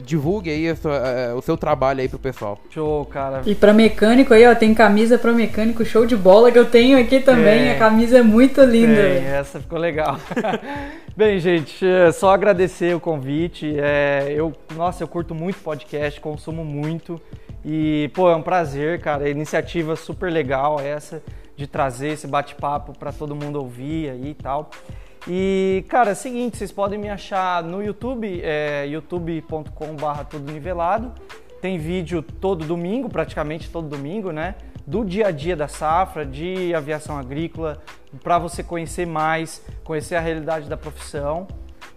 [0.03, 2.59] divulgue aí sua, é, o seu trabalho aí pro pessoal.
[2.69, 3.41] Show, cara.
[3.45, 6.99] E para mecânico aí, ó, tem camisa para mecânico show de bola que eu tenho
[6.99, 7.69] aqui também.
[7.69, 7.75] É.
[7.75, 9.01] A camisa é muito linda.
[9.01, 10.19] Essa ficou legal.
[11.15, 13.73] Bem, gente, é só agradecer o convite.
[13.79, 17.21] É, eu, nossa, eu curto muito podcast, consumo muito.
[17.65, 19.27] E, pô, é um prazer, cara.
[19.27, 21.23] Iniciativa super legal essa
[21.55, 24.69] de trazer esse bate-papo para todo mundo ouvir aí e tal.
[25.27, 31.11] E, cara, é o seguinte, vocês podem me achar no YouTube, é youtube.com.br tudo nivelado.
[31.59, 34.53] Tem vídeo todo domingo, praticamente todo domingo, né?
[34.85, 37.81] Do dia a dia da safra, de aviação agrícola,
[38.21, 41.47] para você conhecer mais, conhecer a realidade da profissão.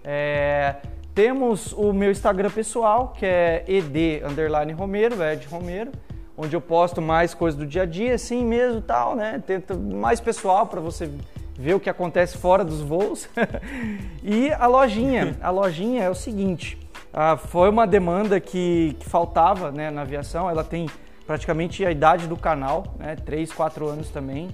[0.03, 0.77] É,
[1.19, 5.91] temos o meu Instagram pessoal, que é ed underline Romero, Ed Romero,
[6.37, 9.43] onde eu posto mais coisas do dia a dia, assim mesmo, tal, né?
[9.45, 11.11] Tento mais pessoal para você
[11.59, 13.29] ver o que acontece fora dos voos.
[14.23, 16.79] e a lojinha, a lojinha é o seguinte,
[17.12, 20.89] ah, foi uma demanda que, que faltava né, na aviação, ela tem
[21.27, 24.51] praticamente a idade do canal, né, 3, 4 anos também.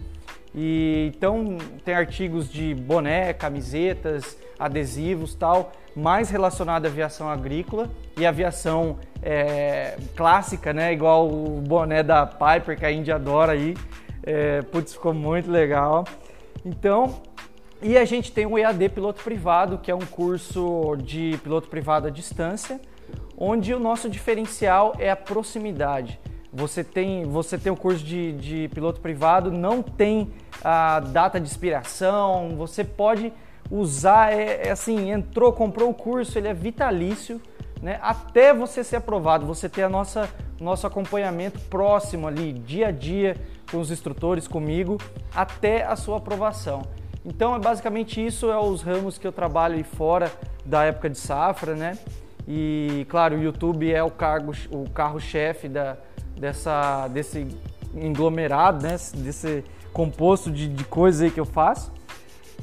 [0.55, 8.27] E então tem artigos de boné, camisetas, adesivos, tal, mais relacionado à aviação agrícola e
[8.27, 10.93] aviação é, clássica, né?
[10.93, 13.77] Igual o boné da Piper que a Índia adora aí.
[14.23, 16.05] É, putz, ficou muito legal.
[16.65, 17.23] Então,
[17.83, 22.07] e a gente tem o EAD Piloto Privado, que é um curso de piloto privado
[22.07, 22.81] à distância,
[23.37, 26.19] onde o nosso diferencial é a proximidade.
[26.51, 30.33] Você tem, você tem o curso de, de piloto privado, não tem
[30.63, 33.33] a data de expiração, você pode
[33.71, 37.41] usar, é, é, assim, entrou, comprou o curso, ele é vitalício,
[37.83, 37.99] né?
[38.03, 40.29] Até você ser aprovado, você ter a nossa
[40.61, 43.37] nosso acompanhamento próximo ali, dia a dia,
[43.71, 44.99] com os instrutores, comigo,
[45.35, 46.83] até a sua aprovação.
[47.25, 50.31] Então, é basicamente isso é os ramos que eu trabalho aí fora
[50.65, 51.99] da época de safra, né?
[52.47, 55.97] E claro, o YouTube é o cargo, o carro-chefe da,
[56.39, 57.49] dessa, desse
[57.95, 58.97] englomerado, né?
[59.17, 61.93] desse composto de, de coisas aí que eu faço.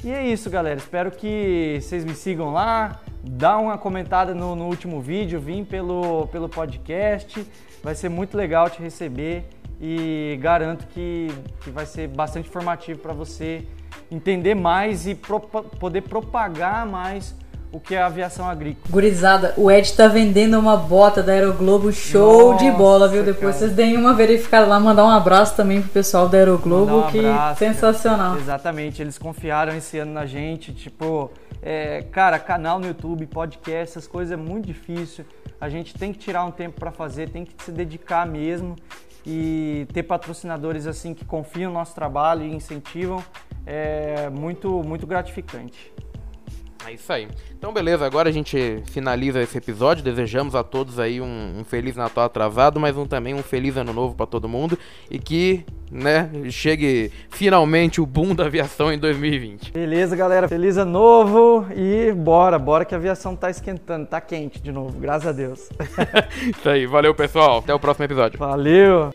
[0.04, 0.78] E é isso, galera.
[0.78, 3.00] Espero que vocês me sigam lá.
[3.22, 7.46] Dá uma comentada no, no último vídeo, vim pelo, pelo podcast.
[7.84, 9.44] Vai ser muito legal te receber
[9.80, 11.28] e garanto que,
[11.60, 13.64] que vai ser bastante informativo para você
[14.10, 17.36] entender mais e pro, poder propagar mais
[17.72, 18.86] o que é a aviação agrícola.
[18.90, 23.24] Gurizada, o Ed tá vendendo uma bota da Aeroglobo show Nossa, de bola, viu?
[23.24, 23.52] Depois cara.
[23.52, 27.18] vocês deem uma verificada lá, mandar um abraço também pro pessoal da Aeroglobo, um que
[27.18, 28.32] abraço, sensacional.
[28.32, 28.40] Cara.
[28.40, 31.30] Exatamente, eles confiaram esse ano na gente, tipo,
[31.62, 35.24] é, cara, canal no YouTube, podcast, essas coisas é muito difícil.
[35.58, 38.76] A gente tem que tirar um tempo para fazer, tem que se dedicar mesmo
[39.24, 43.22] e ter patrocinadores assim que confiam no nosso trabalho e incentivam
[43.64, 45.92] é muito muito gratificante.
[46.86, 47.28] É isso aí.
[47.56, 50.02] Então, beleza, agora a gente finaliza esse episódio.
[50.02, 53.92] Desejamos a todos aí um, um Feliz Natal atrasado, mas um, também um Feliz Ano
[53.92, 54.78] Novo para todo mundo.
[55.10, 59.72] E que né, chegue finalmente o boom da aviação em 2020.
[59.72, 60.48] Beleza, galera.
[60.48, 64.98] Feliz ano novo e bora, bora que a aviação tá esquentando, tá quente de novo,
[64.98, 65.68] graças a Deus.
[66.56, 68.38] Isso aí, valeu pessoal, até o próximo episódio.
[68.38, 69.10] Valeu!